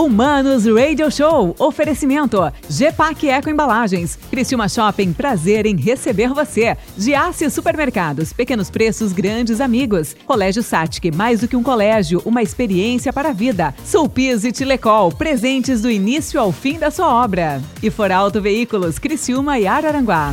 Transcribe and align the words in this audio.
Humanos 0.00 0.64
Radio 0.64 1.10
Show. 1.10 1.54
Oferecimento. 1.58 2.50
GPAC 2.70 3.28
Eco 3.28 3.50
Embalagens. 3.50 4.18
Criciúma 4.30 4.66
Shopping. 4.66 5.12
Prazer 5.12 5.66
em 5.66 5.76
receber 5.76 6.30
você. 6.30 6.74
Giasse 6.96 7.50
Supermercados. 7.50 8.32
Pequenos 8.32 8.70
preços, 8.70 9.12
grandes 9.12 9.60
amigos. 9.60 10.16
Colégio 10.24 10.62
Satic. 10.62 11.14
Mais 11.14 11.40
do 11.40 11.48
que 11.48 11.56
um 11.56 11.62
colégio, 11.62 12.22
uma 12.24 12.42
experiência 12.42 13.12
para 13.12 13.28
a 13.28 13.34
vida. 13.34 13.74
Sulpiz 13.84 14.42
e 14.44 14.52
Tilecol. 14.52 15.12
Presentes 15.12 15.82
do 15.82 15.90
início 15.90 16.40
ao 16.40 16.50
fim 16.50 16.78
da 16.78 16.90
sua 16.90 17.22
obra. 17.22 17.60
E 17.82 17.90
For 17.90 18.10
Auto 18.10 18.40
Veículos. 18.40 18.98
Criciúma 18.98 19.58
e 19.58 19.66
Araranguá. 19.66 20.32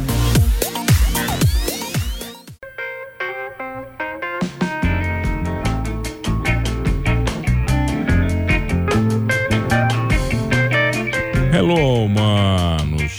Manos. 12.18 13.14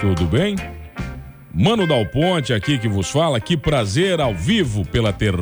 Tudo 0.00 0.24
bem? 0.26 0.56
Mano 1.52 1.86
Dal 1.86 2.04
Ponte 2.06 2.52
aqui 2.52 2.78
que 2.78 2.88
vos 2.88 3.10
fala. 3.10 3.40
Que 3.40 3.56
prazer 3.56 4.20
ao 4.20 4.34
vivo 4.34 4.84
pela 4.84 5.12
ter... 5.12 5.34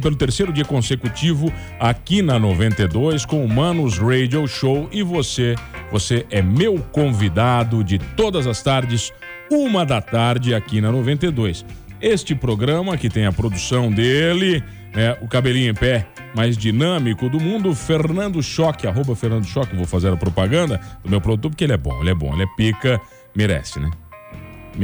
pelo 0.00 0.16
terceiro 0.16 0.52
dia 0.52 0.64
consecutivo 0.64 1.52
aqui 1.78 2.22
na 2.22 2.38
92 2.38 3.24
com 3.24 3.44
o 3.44 3.48
Manos 3.48 3.98
Radio 3.98 4.46
Show. 4.46 4.88
E 4.92 5.02
você, 5.02 5.54
você 5.90 6.26
é 6.30 6.40
meu 6.40 6.78
convidado 6.92 7.82
de 7.82 7.98
todas 7.98 8.46
as 8.46 8.62
tardes, 8.62 9.12
uma 9.50 9.84
da 9.84 10.00
tarde 10.00 10.54
aqui 10.54 10.80
na 10.80 10.92
92. 10.92 11.64
Este 12.00 12.34
programa 12.34 12.96
que 12.96 13.10
tem 13.10 13.26
a 13.26 13.32
produção 13.32 13.90
dele, 13.90 14.62
né, 14.94 15.16
o 15.20 15.28
cabelinho 15.28 15.70
em 15.70 15.74
pé 15.74 16.06
mais 16.34 16.56
dinâmico 16.56 17.28
do 17.28 17.40
mundo, 17.40 17.74
Fernando 17.74 18.42
Choque, 18.42 18.86
arroba 18.86 19.14
Fernando 19.14 19.44
Choque, 19.44 19.74
vou 19.74 19.86
fazer 19.86 20.12
a 20.12 20.16
propaganda 20.16 20.80
do 21.02 21.10
meu 21.10 21.20
produto, 21.20 21.50
porque 21.50 21.64
ele 21.64 21.72
é 21.72 21.76
bom, 21.76 22.00
ele 22.00 22.10
é 22.10 22.14
bom, 22.14 22.32
ele 22.32 22.44
é 22.44 22.48
pica, 22.56 23.00
merece, 23.34 23.80
né? 23.80 23.90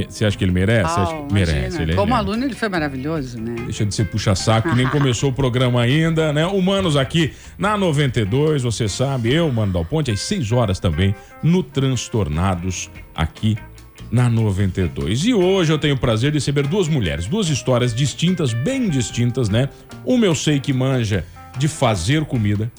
Você 0.09 0.25
acha 0.25 0.37
que 0.37 0.45
ele 0.45 0.53
merece? 0.53 0.99
Oh, 0.99 1.33
merece. 1.33 1.81
Ele 1.81 1.93
é 1.93 1.95
Como 1.95 2.12
é, 2.12 2.17
aluno, 2.17 2.45
ele 2.45 2.55
foi 2.55 2.69
maravilhoso, 2.69 3.41
né? 3.41 3.55
Deixa 3.65 3.87
de 3.87 3.95
ser 3.95 4.05
puxa-saco, 4.07 4.69
que 4.69 4.75
nem 4.75 4.89
começou 4.89 5.31
o 5.31 5.33
programa 5.33 5.81
ainda, 5.81 6.33
né? 6.33 6.45
Humanos 6.47 6.97
aqui 6.97 7.33
na 7.57 7.77
92, 7.77 8.62
você 8.62 8.89
sabe, 8.89 9.33
eu, 9.33 9.51
Mano 9.51 9.73
Dal 9.73 9.84
Ponte, 9.84 10.11
às 10.11 10.21
6 10.21 10.53
horas 10.53 10.81
também, 10.81 11.15
no 11.43 11.62
Transtornados, 11.62 12.91
aqui 13.15 13.57
na 14.11 14.29
92. 14.29 15.25
E 15.25 15.35
hoje 15.35 15.73
eu 15.73 15.79
tenho 15.79 15.95
o 15.95 15.99
prazer 15.99 16.31
de 16.31 16.39
receber 16.39 16.67
duas 16.67 16.89
mulheres, 16.89 17.27
duas 17.27 17.49
histórias 17.49 17.95
distintas, 17.95 18.53
bem 18.53 18.89
distintas, 18.89 19.49
né? 19.49 19.69
Uma 20.05 20.27
eu 20.27 20.35
sei 20.35 20.61
que 20.61 20.73
manja 20.73 21.25
de 21.59 21.69
fazer 21.69 22.25
comida. 22.25 22.71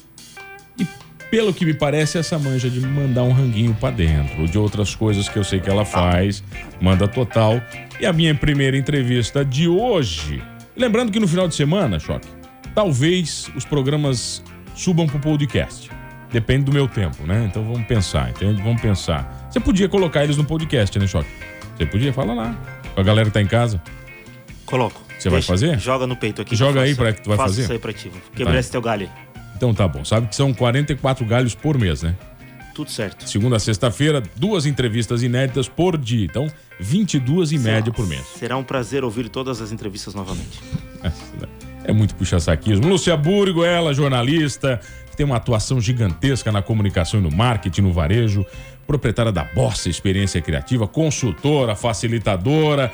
E 0.78 0.86
pelo 1.30 1.52
que 1.52 1.64
me 1.64 1.74
parece, 1.74 2.18
essa 2.18 2.38
manja 2.38 2.70
de 2.70 2.80
mandar 2.80 3.22
um 3.22 3.32
ranguinho 3.32 3.74
para 3.74 3.94
dentro, 3.94 4.46
de 4.46 4.58
outras 4.58 4.94
coisas 4.94 5.28
que 5.28 5.38
eu 5.38 5.44
sei 5.44 5.60
que 5.60 5.68
ela 5.68 5.84
faz, 5.84 6.42
manda 6.80 7.06
total. 7.06 7.60
E 8.00 8.06
a 8.06 8.12
minha 8.12 8.34
primeira 8.34 8.76
entrevista 8.76 9.44
de 9.44 9.68
hoje. 9.68 10.42
Lembrando 10.76 11.10
que 11.10 11.18
no 11.18 11.26
final 11.26 11.48
de 11.48 11.54
semana, 11.54 11.98
Choque, 11.98 12.28
talvez 12.74 13.50
os 13.56 13.64
programas 13.64 14.42
subam 14.74 15.06
pro 15.06 15.18
podcast. 15.18 15.90
Depende 16.30 16.64
do 16.64 16.72
meu 16.72 16.86
tempo, 16.86 17.26
né? 17.26 17.46
Então 17.50 17.64
vamos 17.64 17.86
pensar, 17.86 18.30
entende? 18.30 18.62
Vamos 18.62 18.80
pensar. 18.80 19.37
Você 19.50 19.60
podia 19.60 19.88
colocar 19.88 20.22
eles 20.22 20.36
no 20.36 20.44
podcast, 20.44 20.98
né, 20.98 21.06
Choque? 21.06 21.28
Você 21.76 21.86
podia? 21.86 22.12
Fala 22.12 22.34
lá. 22.34 22.56
A 22.96 23.02
galera 23.02 23.28
que 23.28 23.32
tá 23.32 23.40
em 23.40 23.46
casa. 23.46 23.80
Coloco. 24.66 25.00
Você 25.18 25.30
vai 25.30 25.40
fazer? 25.42 25.78
Joga 25.78 26.06
no 26.06 26.16
peito 26.16 26.42
aqui. 26.42 26.54
Joga 26.54 26.82
aí 26.82 26.94
para 26.94 27.12
que 27.12 27.22
tu 27.22 27.28
vai 27.28 27.36
fazer. 27.36 27.62
Isso 27.62 27.72
aí 27.72 27.78
pra 27.78 27.92
ti. 27.92 28.10
Quebrar 28.36 28.54
tá. 28.54 28.60
esse 28.60 28.70
teu 28.70 28.82
galho. 28.82 29.08
Então 29.56 29.72
tá 29.72 29.88
bom. 29.88 30.04
Sabe 30.04 30.28
que 30.28 30.36
são 30.36 30.52
44 30.52 31.24
galhos 31.24 31.54
por 31.54 31.78
mês, 31.78 32.02
né? 32.02 32.14
Tudo 32.74 32.90
certo. 32.90 33.28
Segunda 33.28 33.56
a 33.56 33.58
sexta-feira, 33.58 34.22
duas 34.36 34.66
entrevistas 34.66 35.22
inéditas 35.22 35.66
por 35.66 35.98
dia. 35.98 36.24
Então, 36.24 36.46
22 36.78 37.52
em 37.52 37.58
média 37.58 37.92
por 37.92 38.06
mês. 38.06 38.24
Será 38.36 38.56
um 38.56 38.62
prazer 38.62 39.02
ouvir 39.02 39.28
todas 39.28 39.60
as 39.60 39.72
entrevistas 39.72 40.14
novamente. 40.14 40.60
É 41.84 41.92
muito 41.92 42.14
puxa-saquismo. 42.16 42.86
Lúcia 42.86 43.16
Burgo, 43.16 43.64
ela, 43.64 43.94
jornalista, 43.94 44.78
tem 45.18 45.26
uma 45.26 45.36
atuação 45.36 45.80
gigantesca 45.80 46.52
na 46.52 46.62
comunicação 46.62 47.18
e 47.18 47.22
no 47.24 47.30
marketing, 47.32 47.80
no 47.80 47.92
varejo, 47.92 48.46
proprietária 48.86 49.32
da 49.32 49.42
Bossa 49.42 49.90
Experiência 49.90 50.40
Criativa, 50.40 50.86
consultora, 50.86 51.74
facilitadora, 51.74 52.92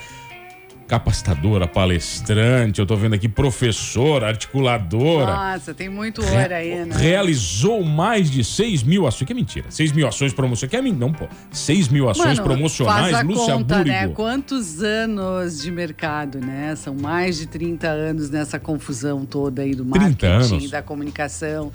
capacitadora, 0.94 1.66
palestrante, 1.66 2.78
eu 2.78 2.86
tô 2.86 2.94
vendo 2.94 3.14
aqui 3.14 3.28
professora, 3.28 4.28
articuladora. 4.28 5.26
Nossa, 5.26 5.74
tem 5.74 5.88
muito 5.88 6.22
ouro 6.22 6.54
aí, 6.54 6.84
né? 6.84 6.96
Realizou 6.96 7.82
mais 7.82 8.30
de 8.30 8.44
6 8.44 8.84
mil 8.84 9.04
ações, 9.04 9.26
que 9.26 9.32
é 9.32 9.34
mentira, 9.34 9.66
6 9.70 9.90
mil 9.90 10.06
ações 10.06 10.32
promocionais, 10.32 10.70
que 10.70 10.76
é 10.76 10.92
não, 10.92 11.12
pô, 11.12 11.26
6 11.50 11.88
mil 11.88 12.08
ações 12.08 12.38
Mano, 12.38 12.42
promocionais, 12.44 13.10
faz 13.10 13.14
a 13.14 13.22
Lúcia 13.22 13.54
conta, 13.54 13.76
Búrigo. 13.78 13.90
né? 13.90 14.08
Quantos 14.08 14.82
anos 14.84 15.60
de 15.60 15.70
mercado, 15.72 16.38
né? 16.38 16.76
São 16.76 16.94
mais 16.94 17.38
de 17.38 17.46
30 17.46 17.88
anos 17.88 18.30
nessa 18.30 18.60
confusão 18.60 19.26
toda 19.26 19.62
aí 19.62 19.74
do 19.74 19.84
marketing, 19.84 20.68
da 20.68 20.80
comunicação 20.80 21.72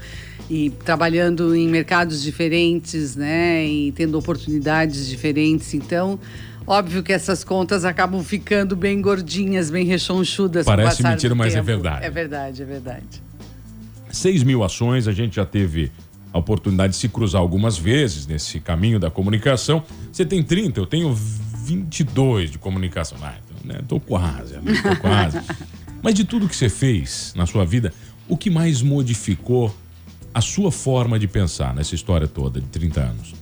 e 0.49 0.69
trabalhando 0.69 1.53
em 1.53 1.67
mercados 1.67 2.23
diferentes, 2.23 3.17
né? 3.17 3.65
E 3.65 3.91
tendo 3.91 4.17
oportunidades 4.17 5.09
diferentes, 5.09 5.73
então... 5.73 6.17
Óbvio 6.69 7.01
que 7.01 7.11
essas 7.11 7.43
contas 7.43 7.83
acabam 7.83 8.23
ficando 8.23 8.75
bem 8.75 9.01
gordinhas, 9.01 9.71
bem 9.71 9.87
rechonchudas. 9.87 10.67
Parece 10.67 11.01
mentira, 11.01 11.33
mas 11.33 11.55
é 11.55 11.61
verdade. 11.63 12.05
É 12.05 12.11
verdade, 12.11 12.61
é 12.61 12.65
verdade. 12.65 13.23
6 14.11 14.43
mil 14.43 14.63
ações, 14.63 15.07
a 15.07 15.11
gente 15.11 15.37
já 15.37 15.47
teve 15.47 15.91
a 16.31 16.37
oportunidade 16.37 16.93
de 16.93 16.99
se 16.99 17.09
cruzar 17.09 17.41
algumas 17.41 17.75
vezes 17.75 18.27
nesse 18.27 18.59
caminho 18.59 18.99
da 18.99 19.09
comunicação. 19.09 19.83
Você 20.11 20.23
tem 20.23 20.43
30, 20.43 20.79
eu 20.79 20.85
tenho 20.85 21.11
22 21.11 22.51
de 22.51 22.59
comunicação. 22.59 23.17
Ah, 23.19 23.33
então, 23.43 23.57
né? 23.65 23.81
Tô 23.87 23.99
quase, 23.99 24.53
tô 24.53 24.95
quase. 25.01 25.41
mas 26.03 26.13
de 26.13 26.23
tudo 26.23 26.47
que 26.47 26.55
você 26.55 26.69
fez 26.69 27.33
na 27.35 27.47
sua 27.47 27.65
vida, 27.65 27.91
o 28.27 28.37
que 28.37 28.51
mais 28.51 28.83
modificou 28.83 29.75
a 30.31 30.39
sua 30.39 30.71
forma 30.71 31.17
de 31.17 31.27
pensar 31.27 31.73
nessa 31.73 31.95
história 31.95 32.27
toda 32.27 32.61
de 32.61 32.67
30 32.67 33.01
anos? 33.01 33.33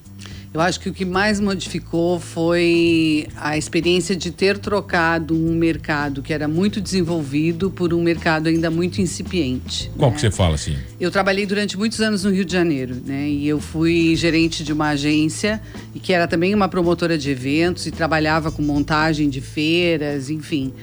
Eu 0.54 0.62
acho 0.62 0.80
que 0.80 0.90
o 0.90 0.94
que 0.94 1.06
mais 1.06 1.40
modificou 1.40 2.20
foi 2.20 3.28
a 3.36 3.58
experiência 3.58 4.16
de 4.16 4.32
ter 4.32 4.58
trocado 4.58 5.36
um 5.36 5.54
mercado 5.54 6.22
que 6.22 6.34
era 6.34 6.48
muito 6.48 6.80
desenvolvido 6.80 7.70
por 7.70 7.94
um 7.94 8.02
mercado 8.02 8.48
ainda 8.48 8.72
muito 8.72 9.02
incipiente. 9.02 9.92
Qual 9.98 10.10
né? 10.10 10.16
que 10.16 10.22
você 10.22 10.32
fala 10.32 10.56
assim? 10.56 10.76
Eu 11.00 11.12
trabalhei 11.12 11.46
durante 11.46 11.78
muitos 11.78 12.02
anos 12.02 12.24
no 12.24 12.32
Rio 12.32 12.46
de 12.46 12.54
Janeiro, 12.54 12.96
né? 13.06 13.30
E 13.30 13.48
eu 13.48 13.60
fui 13.60 14.16
gerente 14.16 14.64
de 14.64 14.74
uma 14.74 14.90
agência 14.90 15.62
e 15.94 16.00
que 16.00 16.14
era 16.14 16.28
também 16.28 16.56
uma 16.56 16.70
promotora 16.70 17.18
de 17.18 17.30
eventos 17.30 17.86
e 17.86 17.92
trabalhava 17.92 18.52
com 18.52 18.62
montagem 18.62 19.30
de 19.30 19.42
feiras, 19.42 20.30
enfim. 20.30 20.74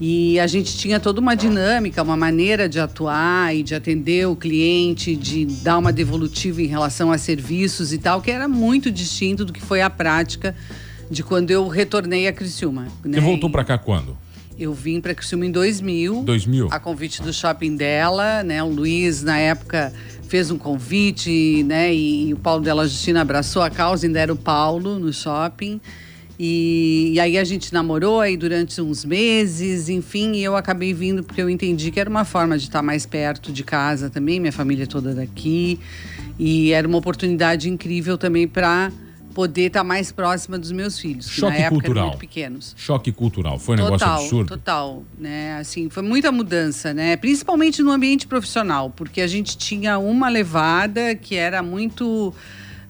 E 0.00 0.38
a 0.38 0.46
gente 0.46 0.76
tinha 0.76 1.00
toda 1.00 1.20
uma 1.20 1.34
dinâmica, 1.34 2.02
uma 2.02 2.16
maneira 2.16 2.68
de 2.68 2.78
atuar 2.78 3.54
e 3.54 3.62
de 3.62 3.74
atender 3.74 4.28
o 4.28 4.36
cliente, 4.36 5.16
de 5.16 5.46
dar 5.46 5.78
uma 5.78 5.92
devolutiva 5.92 6.60
em 6.60 6.66
relação 6.66 7.10
a 7.10 7.18
serviços 7.18 7.92
e 7.92 7.98
tal, 7.98 8.20
que 8.20 8.30
era 8.30 8.46
muito 8.46 8.90
distinto 8.90 9.44
do 9.44 9.52
que 9.52 9.60
foi 9.60 9.80
a 9.80 9.88
prática 9.88 10.54
de 11.10 11.22
quando 11.22 11.50
eu 11.50 11.66
retornei 11.68 12.26
a 12.26 12.32
Criciúma. 12.32 12.88
Né? 13.04 13.18
Você 13.18 13.20
voltou 13.20 13.48
para 13.48 13.64
cá 13.64 13.78
quando? 13.78 14.16
Eu 14.58 14.72
vim 14.72 15.00
para 15.00 15.14
Criciúma 15.14 15.46
em 15.46 15.50
2000. 15.50 16.22
2000? 16.24 16.68
A 16.70 16.80
convite 16.80 17.22
do 17.22 17.32
shopping 17.32 17.76
dela, 17.76 18.42
né? 18.42 18.62
O 18.62 18.68
Luiz, 18.68 19.22
na 19.22 19.38
época, 19.38 19.92
fez 20.28 20.50
um 20.50 20.58
convite, 20.58 21.62
né? 21.64 21.94
E, 21.94 22.32
o 22.32 22.38
Paulo 22.38 22.62
Della 22.62 22.86
Justina 22.86 23.20
abraçou 23.20 23.62
a 23.62 23.70
causa, 23.70 24.06
ainda 24.06 24.18
era 24.18 24.32
o 24.32 24.36
Paulo 24.36 24.98
no 24.98 25.12
shopping. 25.12 25.80
E, 26.38 27.12
e, 27.14 27.20
aí 27.20 27.38
a 27.38 27.44
gente 27.44 27.72
namorou 27.72 28.20
aí 28.20 28.36
durante 28.36 28.80
uns 28.80 29.04
meses, 29.04 29.88
enfim, 29.88 30.32
e 30.32 30.44
eu 30.44 30.54
acabei 30.54 30.92
vindo 30.92 31.22
porque 31.22 31.40
eu 31.40 31.48
entendi 31.48 31.90
que 31.90 31.98
era 31.98 32.10
uma 32.10 32.26
forma 32.26 32.58
de 32.58 32.64
estar 32.64 32.82
mais 32.82 33.06
perto 33.06 33.50
de 33.50 33.64
casa 33.64 34.10
também, 34.10 34.38
minha 34.38 34.52
família 34.52 34.86
toda 34.86 35.14
daqui. 35.14 35.80
E 36.38 36.72
era 36.72 36.86
uma 36.86 36.98
oportunidade 36.98 37.70
incrível 37.70 38.18
também 38.18 38.46
para 38.46 38.92
poder 39.36 39.66
estar 39.66 39.84
mais 39.84 40.10
próxima 40.10 40.58
dos 40.58 40.72
meus 40.72 40.98
filhos, 40.98 41.28
Choque 41.28 41.52
que 41.52 41.58
na 41.58 41.66
época 41.66 41.80
cultural. 41.82 41.96
eram 41.96 42.08
muito 42.08 42.20
pequenos. 42.20 42.74
Choque 42.74 43.12
cultural, 43.12 43.58
foi 43.58 43.74
um 43.74 43.78
total, 43.80 43.92
negócio 43.92 44.24
absurdo. 44.24 44.48
Total, 44.48 45.04
né? 45.18 45.58
Assim, 45.58 45.90
foi 45.90 46.02
muita 46.02 46.32
mudança, 46.32 46.94
né? 46.94 47.16
Principalmente 47.16 47.82
no 47.82 47.90
ambiente 47.90 48.26
profissional, 48.26 48.90
porque 48.96 49.20
a 49.20 49.26
gente 49.26 49.58
tinha 49.58 49.98
uma 49.98 50.30
levada 50.30 51.14
que 51.14 51.34
era 51.34 51.62
muito 51.62 52.32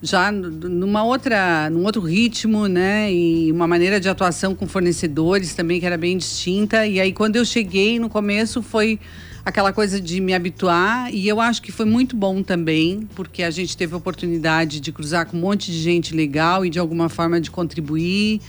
já 0.01 0.31
numa 0.31 1.03
outra, 1.03 1.69
num 1.69 1.83
outro 1.83 2.01
ritmo, 2.01 2.67
né? 2.67 3.11
E 3.11 3.51
uma 3.51 3.67
maneira 3.67 3.99
de 3.99 4.07
atuação 4.07 4.55
com 4.55 4.67
fornecedores 4.67 5.53
também 5.53 5.79
que 5.79 5.85
era 5.85 5.97
bem 5.97 6.17
distinta. 6.17 6.85
E 6.85 6.99
aí 6.99 7.11
quando 7.11 7.35
eu 7.35 7.45
cheguei 7.45 7.99
no 7.99 8.09
começo 8.09 8.61
foi 8.61 8.99
aquela 9.43 9.71
coisa 9.71 9.99
de 10.01 10.19
me 10.19 10.33
habituar 10.33 11.13
e 11.13 11.25
eu 11.27 11.39
acho 11.39 11.61
que 11.61 11.71
foi 11.71 11.85
muito 11.85 12.17
bom 12.17 12.43
também, 12.43 13.07
porque 13.15 13.41
a 13.43 13.49
gente 13.49 13.77
teve 13.77 13.93
a 13.93 13.97
oportunidade 13.97 14.81
de 14.81 14.91
cruzar 14.91 15.25
com 15.25 15.37
um 15.37 15.39
monte 15.39 15.71
de 15.71 15.79
gente 15.79 16.13
legal 16.13 16.65
e 16.65 16.69
de 16.69 16.77
alguma 16.77 17.07
forma 17.07 17.39
de 17.39 17.49
contribuir 17.49 18.41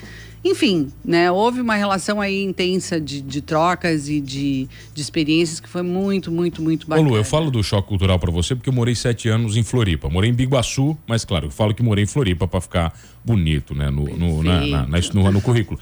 enfim, 0.45 0.91
né, 1.05 1.31
houve 1.31 1.61
uma 1.61 1.75
relação 1.75 2.21
aí 2.21 2.43
intensa 2.45 3.01
de, 3.01 3.21
de 3.21 3.41
trocas 3.41 4.09
e 4.09 4.21
de, 4.21 4.69
de 4.95 5.03
experiências 5.03 5.59
que 5.59 5.69
foi 5.69 5.83
muito, 5.83 6.31
muito, 6.31 6.63
muito 6.63 6.87
bacana. 6.87 7.09
Ô 7.09 7.11
Lu, 7.13 7.17
eu 7.17 7.25
falo 7.25 7.51
do 7.51 7.63
choque 7.63 7.89
cultural 7.89 8.19
para 8.19 8.31
você 8.31 8.55
porque 8.55 8.69
eu 8.69 8.73
morei 8.73 8.95
sete 8.95 9.29
anos 9.29 9.57
em 9.57 9.63
Floripa. 9.63 10.09
Morei 10.09 10.31
em 10.31 10.35
Biguaçu, 10.35 10.97
mas 11.07 11.25
claro, 11.25 11.47
eu 11.47 11.51
falo 11.51 11.75
que 11.75 11.83
morei 11.83 12.05
em 12.05 12.07
Floripa 12.07 12.47
para 12.47 12.61
ficar 12.61 12.99
bonito, 13.25 13.75
né, 13.75 13.91
no, 13.91 14.05
no, 14.17 14.43
na, 14.43 14.67
na, 14.67 14.87
na, 14.87 14.99
no, 15.13 15.33
no 15.33 15.41
currículo. 15.41 15.79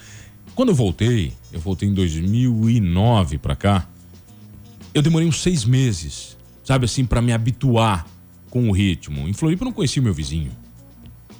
Quando 0.54 0.70
eu 0.70 0.74
voltei, 0.74 1.32
eu 1.52 1.60
voltei 1.60 1.88
em 1.88 1.92
2009 1.92 3.38
para 3.38 3.54
cá, 3.54 3.86
eu 4.94 5.02
demorei 5.02 5.28
uns 5.28 5.42
seis 5.42 5.66
meses, 5.66 6.36
sabe 6.64 6.86
assim, 6.86 7.04
para 7.04 7.20
me 7.20 7.30
habituar 7.30 8.06
com 8.48 8.70
o 8.70 8.72
ritmo. 8.72 9.28
Em 9.28 9.34
Floripa 9.34 9.64
eu 9.64 9.66
não 9.66 9.72
conhecia 9.72 10.00
o 10.00 10.04
meu 10.04 10.14
vizinho. 10.14 10.50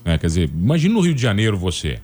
É, 0.05 0.19
quer 0.19 0.27
dizer, 0.27 0.51
imagina 0.51 0.95
no 0.95 1.01
Rio 1.01 1.15
de 1.15 1.23
Janeiro 1.23 1.57
você. 1.57 1.99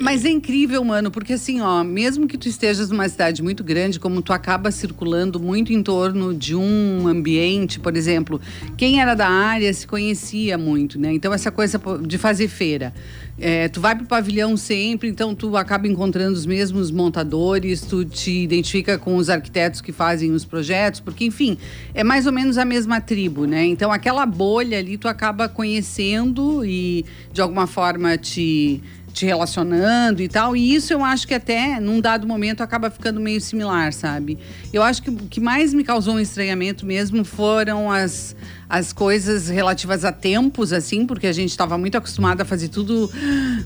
Mas 0.00 0.24
é 0.24 0.30
incrível, 0.30 0.84
mano, 0.84 1.10
porque 1.10 1.32
assim, 1.32 1.60
ó, 1.60 1.82
mesmo 1.82 2.28
que 2.28 2.38
tu 2.38 2.48
estejas 2.48 2.88
numa 2.90 3.08
cidade 3.08 3.42
muito 3.42 3.64
grande, 3.64 3.98
como 3.98 4.22
tu 4.22 4.32
acaba 4.32 4.70
circulando 4.70 5.40
muito 5.40 5.72
em 5.72 5.82
torno 5.82 6.32
de 6.32 6.54
um 6.54 7.08
ambiente, 7.08 7.80
por 7.80 7.96
exemplo, 7.96 8.40
quem 8.76 9.00
era 9.00 9.14
da 9.14 9.28
área 9.28 9.72
se 9.74 9.86
conhecia 9.86 10.56
muito, 10.56 11.00
né? 11.00 11.12
Então, 11.12 11.34
essa 11.34 11.50
coisa 11.50 11.80
de 12.06 12.16
fazer 12.16 12.46
feira. 12.46 12.94
É, 13.40 13.68
tu 13.68 13.80
vai 13.80 13.94
pro 13.94 14.04
pavilhão 14.04 14.56
sempre, 14.56 15.08
então 15.08 15.32
tu 15.32 15.56
acaba 15.56 15.86
encontrando 15.86 16.32
os 16.32 16.44
mesmos 16.44 16.90
montadores, 16.90 17.82
tu 17.82 18.04
te 18.04 18.32
identifica 18.32 18.98
com 18.98 19.16
os 19.16 19.30
arquitetos 19.30 19.80
que 19.80 19.92
fazem 19.92 20.32
os 20.32 20.44
projetos, 20.44 20.98
porque, 20.98 21.24
enfim, 21.24 21.56
é 21.94 22.02
mais 22.02 22.26
ou 22.26 22.32
menos 22.32 22.58
a 22.58 22.64
mesma 22.64 23.00
tribo, 23.00 23.44
né? 23.44 23.64
Então, 23.64 23.92
aquela 23.92 24.26
bolha 24.26 24.78
ali 24.78 24.96
tu 24.96 25.06
acaba 25.06 25.48
conhecendo 25.48 26.64
e, 26.64 27.04
de 27.32 27.40
alguma 27.40 27.66
forma, 27.66 28.16
te 28.16 28.82
te 29.18 29.26
relacionando 29.26 30.22
e 30.22 30.28
tal. 30.28 30.56
E 30.56 30.74
isso 30.74 30.92
eu 30.92 31.04
acho 31.04 31.26
que 31.26 31.34
até 31.34 31.80
num 31.80 32.00
dado 32.00 32.26
momento 32.26 32.62
acaba 32.62 32.88
ficando 32.88 33.20
meio 33.20 33.40
similar, 33.40 33.92
sabe? 33.92 34.38
Eu 34.72 34.82
acho 34.82 35.02
que 35.02 35.10
o 35.10 35.16
que 35.16 35.40
mais 35.40 35.74
me 35.74 35.82
causou 35.82 36.14
um 36.14 36.20
estranhamento 36.20 36.86
mesmo 36.86 37.24
foram 37.24 37.90
as, 37.90 38.36
as 38.68 38.92
coisas 38.92 39.48
relativas 39.48 40.04
a 40.04 40.12
tempos, 40.12 40.72
assim, 40.72 41.04
porque 41.04 41.26
a 41.26 41.32
gente 41.32 41.50
estava 41.50 41.76
muito 41.76 41.98
acostumado 41.98 42.40
a 42.40 42.44
fazer 42.44 42.68
tudo 42.68 43.10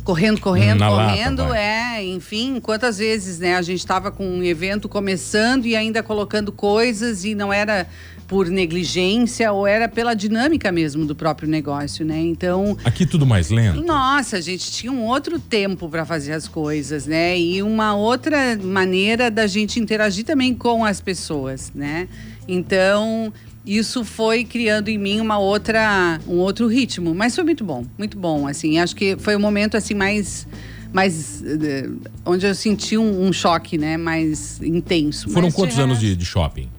correndo, 0.04 0.40
correndo, 0.40 0.80
Na 0.80 0.88
correndo. 0.88 1.42
Lata, 1.42 1.58
é, 1.58 2.04
enfim, 2.04 2.58
quantas 2.58 2.96
vezes, 2.96 3.38
né? 3.38 3.56
A 3.56 3.62
gente 3.62 3.80
estava 3.80 4.10
com 4.10 4.26
um 4.26 4.42
evento 4.42 4.88
começando 4.88 5.66
e 5.66 5.76
ainda 5.76 6.02
colocando 6.02 6.50
coisas 6.50 7.24
e 7.24 7.34
não 7.34 7.52
era 7.52 7.86
por 8.32 8.48
negligência 8.48 9.52
ou 9.52 9.66
era 9.66 9.86
pela 9.86 10.14
dinâmica 10.14 10.72
mesmo 10.72 11.04
do 11.04 11.14
próprio 11.14 11.46
negócio, 11.46 12.02
né? 12.02 12.18
Então. 12.18 12.78
Aqui 12.82 13.04
tudo 13.04 13.26
mais 13.26 13.50
lento. 13.50 13.84
Nossa, 13.84 14.38
a 14.38 14.40
gente 14.40 14.72
tinha 14.72 14.90
um 14.90 15.04
outro 15.04 15.38
tempo 15.38 15.86
para 15.86 16.06
fazer 16.06 16.32
as 16.32 16.48
coisas, 16.48 17.06
né? 17.06 17.38
E 17.38 17.62
uma 17.62 17.94
outra 17.94 18.56
maneira 18.56 19.30
da 19.30 19.46
gente 19.46 19.78
interagir 19.78 20.24
também 20.24 20.54
com 20.54 20.82
as 20.82 20.98
pessoas, 20.98 21.70
né? 21.74 22.08
Então, 22.48 23.30
isso 23.66 24.02
foi 24.02 24.44
criando 24.44 24.88
em 24.88 24.96
mim 24.96 25.20
uma 25.20 25.38
outra, 25.38 26.18
um 26.26 26.38
outro 26.38 26.66
ritmo, 26.68 27.14
mas 27.14 27.34
foi 27.34 27.44
muito 27.44 27.62
bom, 27.62 27.84
muito 27.98 28.16
bom, 28.16 28.48
assim. 28.48 28.78
Acho 28.78 28.96
que 28.96 29.14
foi 29.18 29.34
o 29.34 29.38
um 29.38 29.42
momento 29.42 29.76
assim 29.76 29.92
mais 29.92 30.48
mais 30.90 31.42
eh, 31.42 31.86
onde 32.24 32.46
eu 32.46 32.54
senti 32.54 32.96
um, 32.96 33.26
um 33.26 33.30
choque, 33.30 33.76
né, 33.76 33.98
mais 33.98 34.58
intenso. 34.62 35.28
Foram 35.28 35.48
mas 35.48 35.54
quantos 35.54 35.78
anos 35.78 36.00
de, 36.00 36.16
de 36.16 36.24
shopping? 36.24 36.70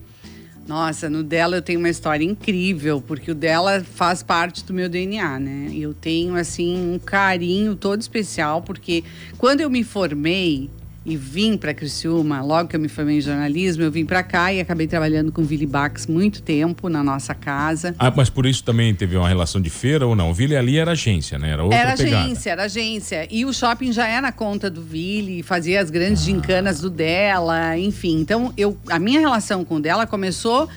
Nossa, 0.65 1.10
no 1.10 1.24
dela 1.24 1.57
eu 1.57 1.62
tenho 1.62 1.80
uma 1.80 1.89
história 1.89 2.24
incrível, 2.24 3.01
porque 3.06 3.31
o 3.31 3.36
dela 3.36 3.83
faz 3.83 4.24
parte 4.24 4.63
do 4.63 4.74
meu 4.74 4.88
DNA, 4.88 5.38
né? 5.38 5.71
Eu 5.75 5.94
tenho, 5.94 6.36
assim, 6.36 6.94
um 6.94 6.98
carinho 6.98 7.75
todo 7.75 8.00
especial, 8.00 8.62
porque 8.62 9.04
quando 9.38 9.60
eu 9.60 9.69
me 9.69 9.83
formei, 9.83 10.69
e 11.05 11.17
vim 11.17 11.57
para 11.57 11.73
Criciúma, 11.73 12.41
logo 12.41 12.69
que 12.69 12.75
eu 12.75 12.79
me 12.79 12.88
formei 12.88 13.17
em 13.17 13.21
jornalismo, 13.21 13.83
eu 13.83 13.91
vim 13.91 14.05
para 14.05 14.23
cá 14.23 14.53
e 14.53 14.59
acabei 14.59 14.88
trabalhando 14.88 15.31
com 15.31 15.41
o 15.41 15.45
Willy 15.45 15.65
Bax 15.65 16.07
muito 16.07 16.41
tempo 16.41 16.88
na 16.88 17.03
nossa 17.03 17.35
casa. 17.35 17.94
Ah, 18.00 18.11
mas 18.15 18.29
por 18.29 18.45
isso 18.45 18.63
também 18.63 18.94
teve 18.95 19.17
uma 19.17 19.27
relação 19.27 19.61
de 19.61 19.69
feira 19.69 20.07
ou 20.07 20.15
não? 20.15 20.31
O 20.31 20.33
Willy 20.33 20.55
ali 20.55 20.77
era 20.77 20.91
agência, 20.91 21.38
né? 21.38 21.51
Era 21.51 21.63
outra 21.63 21.77
Era 21.77 21.97
pegada. 21.97 22.23
agência, 22.23 22.50
era 22.51 22.63
agência. 22.63 23.27
E 23.29 23.45
o 23.45 23.53
shopping 23.53 23.91
já 23.91 24.07
era 24.07 24.21
na 24.21 24.31
conta 24.31 24.69
do 24.69 24.81
Willy, 24.91 25.44
fazia 25.44 25.81
as 25.81 25.89
grandes 25.89 26.21
ah. 26.21 26.25
gincanas 26.25 26.79
do 26.79 26.89
dela, 26.89 27.77
enfim. 27.77 28.19
Então, 28.19 28.53
eu, 28.55 28.77
a 28.89 28.97
minha 28.97 29.19
relação 29.19 29.65
com 29.65 29.75
o 29.75 29.79
dela 29.81 30.07
começou 30.07 30.69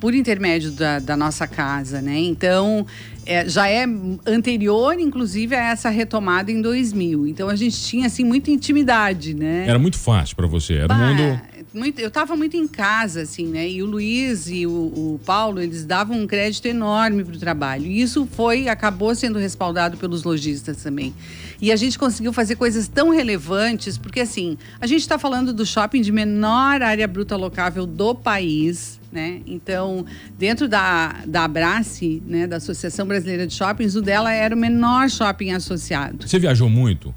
por 0.00 0.14
intermédio 0.14 0.70
da, 0.72 0.98
da 0.98 1.16
nossa 1.16 1.46
casa, 1.46 2.00
né? 2.00 2.18
Então, 2.18 2.86
é, 3.26 3.48
já 3.48 3.68
é 3.68 3.84
anterior, 4.26 4.98
inclusive, 4.98 5.54
a 5.54 5.70
essa 5.70 5.90
retomada 5.90 6.50
em 6.50 6.62
2000. 6.62 7.26
Então, 7.26 7.48
a 7.48 7.56
gente 7.56 7.80
tinha, 7.80 8.06
assim, 8.06 8.24
muita 8.24 8.50
intimidade, 8.50 9.34
né? 9.34 9.66
Era 9.66 9.78
muito 9.78 9.98
fácil 9.98 10.36
para 10.36 10.46
você, 10.46 10.74
era 10.74 10.92
um 10.92 10.96
mundo... 10.96 11.40
Muito, 11.74 12.00
eu 12.00 12.08
estava 12.08 12.34
muito 12.34 12.56
em 12.56 12.66
casa, 12.66 13.20
assim, 13.22 13.46
né? 13.46 13.68
E 13.68 13.82
o 13.82 13.86
Luiz 13.86 14.48
e 14.48 14.66
o, 14.66 14.70
o 14.70 15.20
Paulo, 15.26 15.60
eles 15.60 15.84
davam 15.84 16.18
um 16.18 16.26
crédito 16.26 16.64
enorme 16.64 17.22
para 17.22 17.34
o 17.34 17.38
trabalho. 17.38 17.84
E 17.84 18.00
isso 18.00 18.26
foi, 18.32 18.68
acabou 18.68 19.14
sendo 19.14 19.38
respaldado 19.38 19.98
pelos 19.98 20.24
lojistas 20.24 20.82
também. 20.82 21.12
E 21.60 21.72
a 21.72 21.76
gente 21.76 21.98
conseguiu 21.98 22.32
fazer 22.32 22.56
coisas 22.56 22.86
tão 22.86 23.10
relevantes, 23.10 23.98
porque 23.98 24.20
assim, 24.20 24.56
a 24.80 24.86
gente 24.86 25.00
está 25.00 25.18
falando 25.18 25.52
do 25.52 25.66
shopping 25.66 26.00
de 26.00 26.12
menor 26.12 26.82
área 26.82 27.06
bruta 27.08 27.36
locável 27.36 27.84
do 27.84 28.14
país, 28.14 29.00
né? 29.10 29.40
Então, 29.46 30.06
dentro 30.38 30.68
da, 30.68 31.16
da 31.26 31.44
Abrace, 31.44 32.22
né, 32.26 32.46
da 32.46 32.56
Associação 32.56 33.06
Brasileira 33.06 33.46
de 33.46 33.54
Shoppings, 33.54 33.96
o 33.96 34.02
dela 34.02 34.32
era 34.32 34.54
o 34.54 34.58
menor 34.58 35.10
shopping 35.10 35.50
associado. 35.50 36.28
Você 36.28 36.38
viajou 36.38 36.68
muito? 36.68 37.14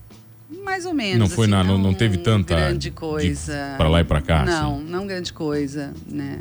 Mais 0.63 0.85
ou 0.85 0.94
menos. 0.94 1.19
Não 1.19 1.29
foi 1.29 1.45
assim, 1.45 1.51
na, 1.51 1.63
não, 1.63 1.77
não 1.77 1.94
teve 1.94 2.17
tanta 2.17 2.55
grande 2.55 2.91
coisa. 2.91 3.75
Para 3.77 3.89
lá 3.89 4.01
e 4.01 4.03
para 4.03 4.21
cá. 4.21 4.45
Não, 4.45 4.77
assim. 4.77 4.85
não 4.85 5.05
grande 5.05 5.33
coisa, 5.33 5.94
né? 6.07 6.39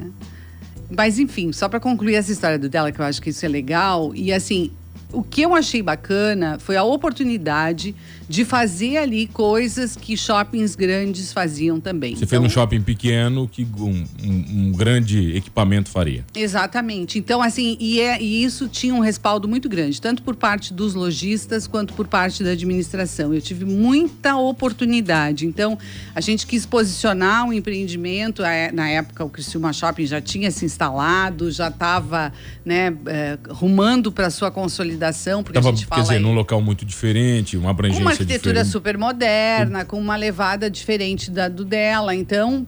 Mas 0.91 1.19
enfim, 1.19 1.53
só 1.53 1.69
para 1.69 1.79
concluir 1.79 2.17
essa 2.17 2.33
história 2.33 2.59
do 2.59 2.69
dela, 2.69 2.91
que 2.91 3.01
eu 3.01 3.05
acho 3.05 3.21
que 3.23 3.31
isso 3.31 3.45
é 3.45 3.49
legal. 3.49 4.13
E 4.15 4.33
assim, 4.33 4.71
o 5.13 5.23
que 5.23 5.43
eu 5.43 5.55
achei 5.55 5.83
bacana 5.83 6.59
foi 6.59 6.77
a 6.77 6.83
oportunidade 6.83 7.95
de 8.31 8.45
fazer 8.45 8.97
ali 8.97 9.27
coisas 9.27 9.97
que 9.97 10.17
shoppings 10.17 10.77
grandes 10.77 11.33
faziam 11.33 11.81
também. 11.81 12.15
Você 12.15 12.19
então, 12.19 12.29
fez 12.29 12.41
um 12.41 12.49
shopping 12.49 12.81
pequeno 12.81 13.49
que 13.49 13.67
um, 13.77 14.05
um, 14.23 14.45
um, 14.69 14.73
grande 14.73 15.37
equipamento 15.37 15.91
faria. 15.91 16.25
Exatamente. 16.33 17.19
Então, 17.19 17.43
assim, 17.43 17.77
e, 17.81 18.01
é, 18.01 18.23
e 18.23 18.45
isso 18.45 18.69
tinha 18.69 18.95
um 18.95 19.01
respaldo 19.01 19.49
muito 19.49 19.69
grande, 19.69 20.01
tanto 20.01 20.23
por 20.23 20.37
parte 20.37 20.73
dos 20.73 20.95
lojistas 20.95 21.67
quanto 21.67 21.93
por 21.93 22.07
parte 22.07 22.45
da 22.45 22.51
administração. 22.51 23.35
Eu 23.35 23.41
tive 23.41 23.65
muita 23.65 24.37
oportunidade. 24.37 25.45
Então, 25.45 25.77
a 26.15 26.21
gente 26.21 26.47
quis 26.47 26.65
posicionar 26.65 27.47
o 27.47 27.49
um 27.49 27.53
empreendimento. 27.53 28.43
Na 28.73 28.89
época, 28.89 29.25
o 29.25 29.29
Criciúma 29.29 29.73
Shopping 29.73 30.07
já 30.07 30.21
tinha 30.21 30.53
se 30.53 30.65
instalado, 30.65 31.51
já 31.51 31.67
estava 31.67 32.33
né, 32.65 32.97
é, 33.07 33.37
rumando 33.49 34.13
para 34.13 34.31
sua 34.31 34.53
consolidação. 34.53 35.43
Porque 35.43 35.59
Tava, 35.59 35.71
a 35.71 35.73
gente 35.73 35.85
fala 35.87 36.01
quer 36.01 36.03
dizer, 36.05 36.19
aí, 36.19 36.23
num 36.23 36.33
local 36.33 36.63
muito 36.63 36.85
diferente, 36.85 37.57
uma 37.57 37.71
abrangência 37.71 38.20
arquitetura 38.23 38.65
super 38.65 38.97
moderna, 38.97 39.85
com 39.85 39.99
uma 39.99 40.17
levada 40.17 40.71
diferente 40.71 41.31
da 41.31 41.49
do 41.49 41.65
dela. 41.65 42.15
Então, 42.15 42.67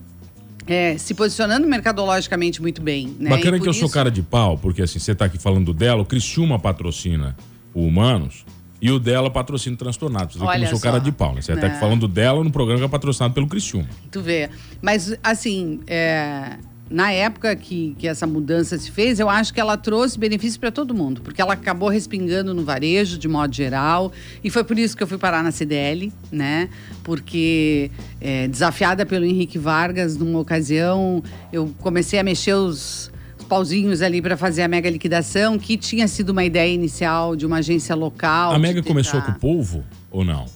é, 0.66 0.97
se 0.99 1.14
posicionando 1.14 1.66
mercadologicamente 1.66 2.61
muito 2.62 2.80
bem. 2.80 3.14
Né? 3.18 3.30
Bacana 3.30 3.59
que 3.59 3.66
eu 3.66 3.71
isso... 3.71 3.80
sou 3.80 3.90
cara 3.90 4.11
de 4.11 4.23
pau, 4.23 4.56
porque 4.59 4.82
assim, 4.82 4.99
você 4.99 5.12
está 5.12 5.25
aqui 5.25 5.38
falando 5.38 5.73
dela, 5.73 6.02
o 6.02 6.04
Criciúma 6.04 6.59
patrocina 6.59 7.37
o 7.75 7.87
Humanos 7.87 8.44
e 8.80 8.90
o 8.90 8.99
dela 8.99 9.30
patrocina 9.30 9.75
o 9.75 9.78
Transtornados. 9.78 10.37
Você 10.37 10.44
Olha 10.44 10.68
sou 10.68 10.80
cara 10.80 10.99
de 10.99 11.12
pau, 11.12 11.35
né? 11.35 11.40
Você 11.40 11.52
está 11.52 11.66
aqui 11.66 11.76
né? 11.76 11.80
falando 11.80 12.09
dela 12.09 12.42
no 12.42 12.50
programa 12.50 12.80
que 12.80 12.85
é 12.85 12.88
patrocinado 12.88 13.32
pelo 13.32 13.47
Criciúma. 13.47 13.88
Tu 14.11 14.21
vê. 14.21 14.50
Mas, 14.80 15.16
assim, 15.23 15.80
é 15.87 16.56
na 16.92 17.11
época 17.11 17.56
que, 17.56 17.96
que 17.99 18.06
essa 18.06 18.26
mudança 18.26 18.78
se 18.78 18.90
fez, 18.90 19.18
eu 19.18 19.28
acho 19.28 19.52
que 19.52 19.61
ela 19.61 19.76
trouxe 19.76 20.18
benefício 20.18 20.61
para 20.61 20.70
todo 20.70 20.94
mundo, 20.94 21.22
porque 21.22 21.40
ela 21.40 21.54
acabou 21.54 21.88
respingando 21.88 22.52
no 22.52 22.64
varejo, 22.64 23.18
de 23.18 23.26
modo 23.26 23.54
geral, 23.54 24.12
e 24.44 24.50
foi 24.50 24.62
por 24.62 24.78
isso 24.78 24.96
que 24.96 25.02
eu 25.02 25.06
fui 25.06 25.18
parar 25.18 25.42
na 25.42 25.50
CDL, 25.50 26.12
né? 26.30 26.68
Porque, 27.02 27.90
é, 28.20 28.46
desafiada 28.46 29.06
pelo 29.06 29.25
Henrique 29.25 29.58
Vargas, 29.58 30.16
numa 30.16 30.38
ocasião, 30.38 31.22
eu 31.52 31.75
comecei 31.80 32.18
a 32.18 32.22
mexer 32.22 32.54
os, 32.54 33.11
os 33.38 33.44
pauzinhos 33.44 34.02
ali 34.02 34.20
para 34.20 34.37
fazer 34.37 34.62
a 34.62 34.68
mega 34.68 34.90
liquidação, 34.90 35.58
que 35.58 35.76
tinha 35.76 36.06
sido 36.06 36.30
uma 36.30 36.44
ideia 36.44 36.72
inicial 36.72 37.34
de 37.34 37.46
uma 37.46 37.58
agência 37.58 37.94
local. 37.94 38.52
A 38.52 38.58
mega 38.58 38.82
começou 38.82 39.20
com 39.22 39.32
o 39.32 39.38
polvo 39.38 39.84
ou 40.11 40.25
não? 40.25 40.46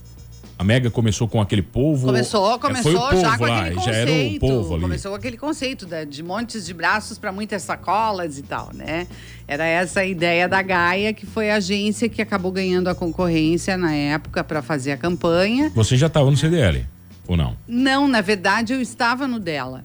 A 0.58 0.64
Mega 0.64 0.90
começou 0.90 1.28
com 1.28 1.40
aquele 1.40 1.60
polvo. 1.60 2.06
Começou, 2.06 2.54
é, 2.54 2.58
começou 2.58 2.92
já 3.14 3.36
com 3.36 3.44
lá, 3.44 3.60
aquele 3.60 3.75
conceito. 3.75 3.92
Já 3.92 3.98
era 3.98 4.10
o 4.10 4.38
polvo 4.38 4.75
ali. 4.75 4.82
Começou 4.82 5.10
com 5.10 5.16
aquele 5.16 5.36
conceito 5.36 5.86
de 6.08 6.22
montes 6.22 6.64
de 6.64 6.72
braços 6.72 7.18
para 7.18 7.30
muitas 7.30 7.62
sacolas 7.62 8.38
e 8.38 8.42
tal, 8.42 8.70
né? 8.72 9.06
Era 9.46 9.66
essa 9.66 10.00
a 10.00 10.06
ideia 10.06 10.48
da 10.48 10.62
Gaia, 10.62 11.12
que 11.12 11.26
foi 11.26 11.50
a 11.50 11.56
agência 11.56 12.08
que 12.08 12.22
acabou 12.22 12.50
ganhando 12.50 12.88
a 12.88 12.94
concorrência 12.94 13.76
na 13.76 13.94
época 13.94 14.42
para 14.42 14.62
fazer 14.62 14.92
a 14.92 14.96
campanha. 14.96 15.70
Você 15.75 15.94
já 15.94 16.06
estava 16.06 16.30
no 16.30 16.36
CDL, 16.36 16.86
ou 17.28 17.36
não? 17.36 17.54
Não, 17.68 18.08
na 18.08 18.22
verdade 18.22 18.72
eu 18.72 18.80
estava 18.80 19.28
no 19.28 19.38
dela. 19.38 19.84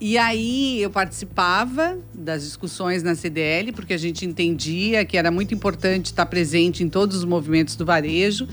E 0.00 0.18
aí 0.18 0.82
eu 0.82 0.90
participava 0.90 1.96
das 2.12 2.42
discussões 2.42 3.04
na 3.04 3.14
CDL, 3.14 3.70
porque 3.70 3.94
a 3.94 3.96
gente 3.96 4.26
entendia 4.26 5.04
que 5.04 5.16
era 5.16 5.30
muito 5.30 5.54
importante 5.54 6.06
estar 6.06 6.26
presente 6.26 6.82
em 6.82 6.88
todos 6.88 7.18
os 7.18 7.24
movimentos 7.24 7.76
do 7.76 7.86
varejo. 7.86 8.48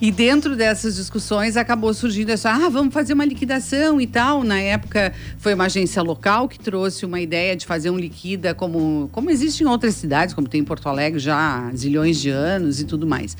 E 0.00 0.10
dentro 0.10 0.54
dessas 0.54 0.96
discussões 0.96 1.56
acabou 1.56 1.92
surgindo 1.94 2.30
essa, 2.30 2.50
ah, 2.50 2.68
vamos 2.68 2.92
fazer 2.92 3.14
uma 3.14 3.24
liquidação 3.24 3.98
e 3.98 4.06
tal. 4.06 4.44
Na 4.44 4.60
época 4.60 5.12
foi 5.38 5.54
uma 5.54 5.64
agência 5.64 6.02
local 6.02 6.48
que 6.48 6.58
trouxe 6.58 7.06
uma 7.06 7.18
ideia 7.18 7.56
de 7.56 7.64
fazer 7.64 7.88
um 7.88 7.96
liquida 7.96 8.54
como, 8.54 9.08
como 9.10 9.30
existe 9.30 9.62
em 9.62 9.66
outras 9.66 9.94
cidades, 9.94 10.34
como 10.34 10.48
tem 10.48 10.60
em 10.60 10.64
Porto 10.64 10.86
Alegre 10.88 11.18
já 11.18 11.36
há 11.36 11.74
zilhões 11.74 12.20
de 12.20 12.28
anos 12.28 12.78
e 12.78 12.84
tudo 12.84 13.06
mais. 13.06 13.36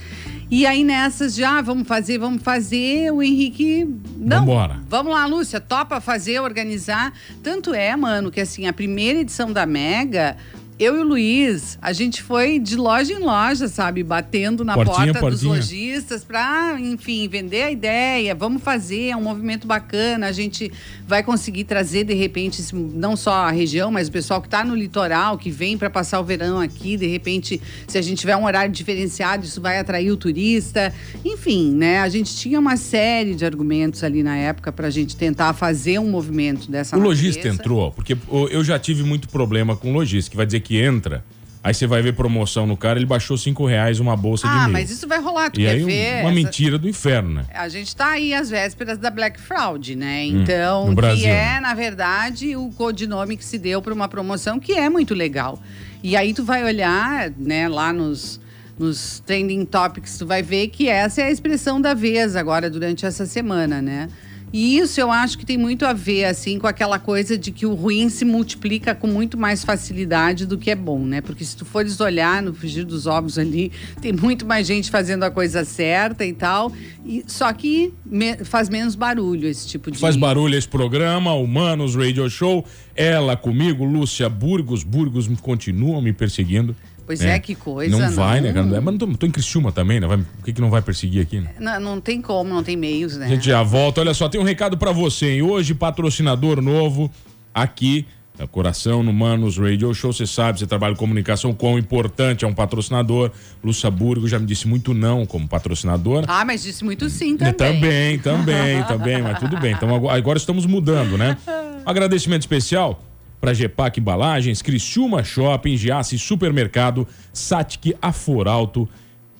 E 0.50 0.64
aí 0.64 0.82
nessas 0.82 1.34
já, 1.34 1.58
ah, 1.58 1.62
vamos 1.62 1.86
fazer, 1.86 2.18
vamos 2.18 2.42
fazer, 2.42 3.12
o 3.12 3.22
Henrique, 3.22 3.84
não, 4.16 4.38
Vambora. 4.40 4.80
vamos 4.88 5.12
lá, 5.12 5.26
Lúcia, 5.26 5.60
topa 5.60 6.00
fazer, 6.00 6.40
organizar. 6.40 7.12
Tanto 7.42 7.74
é, 7.74 7.94
mano, 7.96 8.30
que 8.30 8.40
assim, 8.40 8.66
a 8.66 8.72
primeira 8.72 9.20
edição 9.20 9.52
da 9.52 9.66
Mega 9.66 10.36
eu 10.78 10.96
e 10.96 11.00
o 11.00 11.04
Luiz, 11.04 11.78
a 11.80 11.92
gente 11.92 12.22
foi 12.22 12.58
de 12.58 12.76
loja 12.76 13.12
em 13.12 13.18
loja, 13.18 13.66
sabe? 13.66 14.02
Batendo 14.02 14.64
na 14.64 14.74
Portinha, 14.74 15.12
porta 15.12 15.30
dos 15.30 15.42
portinha. 15.42 15.54
lojistas 15.54 16.22
para, 16.22 16.76
enfim, 16.78 17.26
vender 17.28 17.62
a 17.62 17.70
ideia. 17.70 18.34
Vamos 18.34 18.62
fazer, 18.62 19.08
é 19.08 19.16
um 19.16 19.22
movimento 19.22 19.66
bacana. 19.66 20.26
A 20.26 20.32
gente 20.32 20.70
vai 21.08 21.22
conseguir 21.22 21.64
trazer, 21.64 22.04
de 22.04 22.12
repente, 22.12 22.62
não 22.74 23.16
só 23.16 23.32
a 23.32 23.50
região, 23.50 23.90
mas 23.90 24.08
o 24.08 24.12
pessoal 24.12 24.40
que 24.40 24.48
está 24.48 24.62
no 24.64 24.74
litoral, 24.74 25.38
que 25.38 25.50
vem 25.50 25.78
para 25.78 25.88
passar 25.88 26.20
o 26.20 26.24
verão 26.24 26.60
aqui. 26.60 26.96
De 26.98 27.06
repente, 27.06 27.60
se 27.88 27.96
a 27.96 28.02
gente 28.02 28.18
tiver 28.18 28.36
um 28.36 28.44
horário 28.44 28.72
diferenciado, 28.72 29.46
isso 29.46 29.60
vai 29.60 29.78
atrair 29.78 30.10
o 30.10 30.16
turista. 30.16 30.92
Enfim, 31.24 31.72
né? 31.72 32.00
A 32.00 32.08
gente 32.10 32.36
tinha 32.36 32.60
uma 32.60 32.76
série 32.76 33.34
de 33.34 33.46
argumentos 33.46 34.04
ali 34.04 34.22
na 34.22 34.36
época 34.36 34.70
para 34.70 34.88
a 34.88 34.90
gente 34.90 35.16
tentar 35.16 35.54
fazer 35.54 35.98
um 35.98 36.10
movimento 36.10 36.70
dessa 36.70 36.98
O 36.98 37.00
lojista 37.00 37.48
entrou, 37.48 37.92
porque 37.92 38.16
eu 38.50 38.62
já 38.62 38.78
tive 38.78 39.02
muito 39.02 39.28
problema 39.28 39.74
com 39.74 39.90
o 39.90 39.94
lojista, 39.94 40.30
que 40.30 40.36
vai 40.36 40.44
dizer 40.44 40.60
que 40.60 40.65
entra, 40.74 41.22
aí 41.62 41.74
você 41.74 41.86
vai 41.86 42.00
ver 42.00 42.14
promoção 42.14 42.66
no 42.66 42.76
cara, 42.76 42.98
ele 42.98 43.06
baixou 43.06 43.36
cinco 43.36 43.66
reais 43.66 44.00
uma 44.00 44.16
bolsa 44.16 44.48
de 44.48 44.54
Ah, 44.54 44.62
mil. 44.64 44.72
mas 44.72 44.90
isso 44.90 45.06
vai 45.06 45.20
rolar, 45.20 45.50
tu 45.50 45.60
E 45.60 45.64
quer 45.64 45.70
aí 45.72 45.82
ver? 45.84 46.20
uma 46.20 46.30
Essa- 46.30 46.30
mentira 46.32 46.78
do 46.78 46.88
inferno, 46.88 47.34
né? 47.34 47.44
A 47.52 47.68
gente 47.68 47.88
está 47.88 48.10
aí 48.12 48.32
às 48.32 48.48
vésperas 48.48 48.96
da 48.98 49.10
Black 49.10 49.38
Fraud, 49.40 49.94
né? 49.94 50.24
Então, 50.24 50.88
Hum, 50.88 50.94
Brasil, 50.94 51.24
que 51.24 51.26
é, 51.26 51.54
né? 51.54 51.60
na 51.60 51.74
verdade, 51.74 52.56
o 52.56 52.70
codinome 52.70 53.36
que 53.36 53.44
se 53.44 53.58
deu 53.58 53.82
para 53.82 53.92
uma 53.92 54.08
promoção 54.08 54.58
que 54.58 54.72
é 54.72 54.88
muito 54.88 55.14
legal. 55.14 55.60
E 56.02 56.16
aí 56.16 56.32
tu 56.32 56.44
vai 56.44 56.62
olhar, 56.64 57.30
né, 57.36 57.68
lá 57.68 57.92
nos, 57.92 58.40
nos 58.78 59.20
trending 59.26 59.64
topics, 59.64 60.16
tu 60.18 60.26
vai 60.26 60.42
ver 60.42 60.68
que 60.68 60.88
essa 60.88 61.20
é 61.22 61.24
a 61.24 61.30
expressão 61.30 61.80
da 61.80 61.94
vez 61.94 62.36
agora 62.36 62.70
durante 62.70 63.04
essa 63.06 63.26
semana, 63.26 63.82
né? 63.82 64.08
E 64.52 64.78
isso 64.78 65.00
eu 65.00 65.10
acho 65.10 65.36
que 65.36 65.44
tem 65.44 65.58
muito 65.58 65.84
a 65.84 65.92
ver, 65.92 66.24
assim, 66.24 66.58
com 66.58 66.66
aquela 66.66 66.98
coisa 66.98 67.36
de 67.36 67.50
que 67.50 67.66
o 67.66 67.74
ruim 67.74 68.08
se 68.08 68.24
multiplica 68.24 68.94
com 68.94 69.06
muito 69.06 69.36
mais 69.36 69.64
facilidade 69.64 70.46
do 70.46 70.56
que 70.56 70.70
é 70.70 70.74
bom, 70.74 71.00
né? 71.00 71.20
Porque 71.20 71.44
se 71.44 71.56
tu 71.56 71.64
fores 71.64 72.00
olhar 72.00 72.42
no 72.42 72.54
frigir 72.54 72.84
dos 72.86 73.06
ovos 73.06 73.38
ali, 73.38 73.72
tem 74.00 74.12
muito 74.12 74.46
mais 74.46 74.66
gente 74.66 74.90
fazendo 74.90 75.24
a 75.24 75.30
coisa 75.30 75.64
certa 75.64 76.24
e 76.24 76.32
tal. 76.32 76.72
E, 77.04 77.24
só 77.26 77.52
que 77.52 77.92
me- 78.04 78.36
faz 78.44 78.68
menos 78.68 78.94
barulho 78.94 79.48
esse 79.48 79.66
tipo 79.68 79.90
de. 79.90 79.98
Faz 79.98 80.16
barulho 80.16 80.56
esse 80.56 80.68
programa, 80.68 81.34
Humanos 81.34 81.94
Radio 81.94 82.28
Show. 82.30 82.64
Ela 82.94 83.36
comigo, 83.36 83.84
Lúcia 83.84 84.28
Burgos. 84.28 84.82
Burgos 84.82 85.28
continuam 85.40 86.00
me 86.00 86.12
perseguindo. 86.12 86.74
Pois 87.06 87.20
né? 87.20 87.36
é, 87.36 87.38
que 87.38 87.54
coisa. 87.54 87.96
Não 87.96 88.10
vai, 88.10 88.40
né, 88.40 88.52
não- 88.52 88.68
cara? 88.68 88.80
Mas 88.80 88.98
não 88.98 89.14
tô, 89.14 89.26
em 89.26 89.30
Criciúma 89.30 89.70
também, 89.70 90.00
né? 90.00 90.08
Vai, 90.08 90.18
por 90.18 90.44
que, 90.44 90.52
que 90.52 90.60
não 90.60 90.70
vai 90.70 90.82
perseguir 90.82 91.22
aqui, 91.22 91.40
né? 91.40 91.50
Não, 91.60 91.78
não 91.78 92.00
tem 92.00 92.20
como, 92.20 92.52
não 92.52 92.64
tem 92.64 92.76
meios, 92.76 93.16
né? 93.16 93.26
A 93.26 93.28
gente 93.28 93.46
já 93.46 93.62
volta. 93.62 94.00
Olha 94.00 94.12
só, 94.12 94.28
tem 94.28 94.40
um 94.40 94.44
recado 94.44 94.76
pra 94.76 94.90
você, 94.90 95.30
hein? 95.34 95.42
Hoje, 95.42 95.72
patrocinador 95.72 96.60
novo 96.60 97.10
aqui. 97.54 98.04
é 98.38 98.46
Coração 98.46 99.02
no 99.02 99.12
Manos 99.12 99.56
Radio 99.56 99.94
Show, 99.94 100.12
você 100.12 100.26
sabe, 100.26 100.58
você 100.58 100.66
trabalha 100.66 100.92
em 100.92 100.96
comunicação, 100.96 101.54
quão 101.54 101.78
importante 101.78 102.44
é 102.44 102.48
um 102.48 102.52
patrocinador. 102.52 103.30
Lúcia 103.64 103.90
Burgo 103.90 104.26
já 104.26 104.38
me 104.38 104.44
disse 104.44 104.66
muito 104.66 104.92
não 104.92 105.24
como 105.24 105.48
patrocinador. 105.48 106.24
Ah, 106.26 106.44
mas 106.44 106.62
disse 106.64 106.84
muito 106.84 107.08
sim 107.08 107.36
também. 107.36 107.54
Também, 107.54 108.18
também, 108.18 108.82
também, 108.84 109.22
mas 109.22 109.38
tudo 109.38 109.56
bem. 109.58 109.72
Então 109.72 109.94
agora, 109.94 110.18
agora 110.18 110.38
estamos 110.38 110.66
mudando, 110.66 111.16
né? 111.16 111.38
Agradecimento 111.86 112.42
especial 112.42 113.00
para 113.40 113.54
Gepac 113.54 113.98
Embalagens, 113.98 114.62
Criciúma 114.62 115.22
Shopping, 115.22 115.76
Giasse 115.76 116.18
Supermercado, 116.18 117.06
Satic 117.32 117.94
Aforalto 118.00 118.88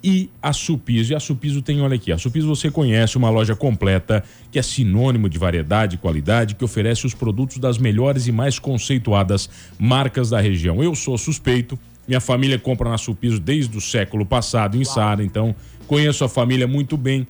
e 0.03 0.31
a 0.41 0.53
Supiso. 0.53 1.13
E 1.13 1.17
a 1.17 1.21
Supiso 1.21 1.61
tem, 1.63 1.81
olha 1.81 1.97
aqui, 1.97 2.13
a 2.13 2.19
Supiso 2.19 2.47
você 2.47 2.71
conhece, 2.71 3.17
uma 3.17 3.31
loja 3.31 3.57
completa 3.57 4.23
que 4.53 4.59
é 4.59 4.63
sinônimo 4.63 5.29
de 5.29 5.39
variedade 5.39 5.97
e 5.97 5.99
qualidade, 5.99 6.55
que 6.55 6.65
oferece 6.65 7.07
os 7.07 7.15
produtos 7.15 7.59
das 7.59 7.79
melhores 7.79 8.27
e 8.27 8.33
mais 8.33 8.59
conceituadas 8.59 9.51
marcas 9.79 10.31
da 10.31 10.41
região. 10.41 10.83
Eu 10.83 10.95
sou 10.95 11.19
suspeito, 11.19 11.79
minha 12.07 12.21
família 12.21 12.59
compra 12.59 12.89
na 12.89 12.99
Supiso 12.99 13.41
desde 13.41 13.77
o 13.77 13.81
século 13.81 14.25
passado 14.25 14.77
em 14.77 14.85
Sara, 14.85 15.25
então 15.25 15.55
conheço 15.89 16.25
a 16.25 16.29
família 16.29 16.69
muito 16.69 16.97
bem. 16.97 17.27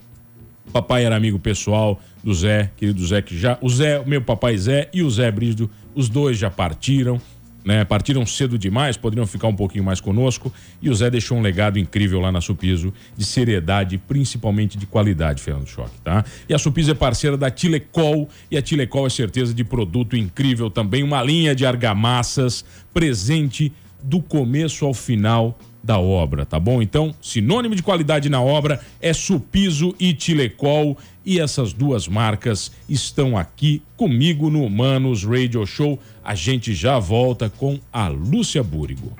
Papai 0.72 1.04
era 1.04 1.16
amigo 1.16 1.38
pessoal 1.38 1.98
do 2.22 2.34
Zé, 2.34 2.70
querido 2.76 3.06
Zé, 3.06 3.22
que 3.22 3.38
já. 3.38 3.56
O 3.62 3.70
Zé, 3.70 4.04
meu 4.04 4.20
papai 4.20 4.58
Zé 4.58 4.90
e 4.92 5.02
o 5.02 5.08
Zé 5.08 5.30
Brígido, 5.30 5.70
os 5.96 6.10
dois 6.10 6.38
já 6.38 6.50
partiram, 6.50 7.20
né? 7.64 7.84
Partiram 7.84 8.24
cedo 8.24 8.56
demais, 8.56 8.96
poderiam 8.96 9.26
ficar 9.26 9.48
um 9.48 9.56
pouquinho 9.56 9.82
mais 9.82 10.00
conosco. 10.00 10.52
E 10.80 10.88
o 10.88 10.94
Zé 10.94 11.10
deixou 11.10 11.36
um 11.36 11.40
legado 11.40 11.80
incrível 11.80 12.20
lá 12.20 12.30
na 12.30 12.40
Supiso, 12.40 12.94
de 13.16 13.24
seriedade, 13.24 13.98
principalmente 13.98 14.78
de 14.78 14.86
qualidade, 14.86 15.42
Fernando 15.42 15.66
Choque, 15.66 15.98
tá? 16.04 16.24
E 16.48 16.54
a 16.54 16.58
Supiso 16.58 16.92
é 16.92 16.94
parceira 16.94 17.36
da 17.36 17.50
Tilecol, 17.50 18.28
e 18.48 18.56
a 18.56 18.62
Tilecol 18.62 19.06
é 19.06 19.10
certeza 19.10 19.52
de 19.52 19.64
produto 19.64 20.16
incrível 20.16 20.70
também, 20.70 21.02
uma 21.02 21.20
linha 21.22 21.56
de 21.56 21.66
argamassas 21.66 22.64
presente 22.94 23.72
do 24.00 24.20
começo 24.20 24.84
ao 24.84 24.94
final 24.94 25.58
da 25.82 25.98
obra, 25.98 26.44
tá 26.44 26.58
bom? 26.58 26.82
Então, 26.82 27.14
sinônimo 27.22 27.74
de 27.74 27.82
qualidade 27.82 28.28
na 28.28 28.40
obra 28.40 28.80
é 29.00 29.12
Supiso 29.12 29.94
e 29.98 30.12
Tilecol 30.12 30.96
e 31.26 31.40
essas 31.40 31.72
duas 31.72 32.06
marcas 32.06 32.70
estão 32.88 33.36
aqui 33.36 33.82
comigo 33.96 34.48
no 34.48 34.62
Humanos 34.62 35.24
Radio 35.24 35.66
Show. 35.66 35.98
A 36.24 36.36
gente 36.36 36.72
já 36.72 37.00
volta 37.00 37.50
com 37.50 37.80
a 37.92 38.06
Lúcia 38.06 38.62
Búrigo. 38.62 39.12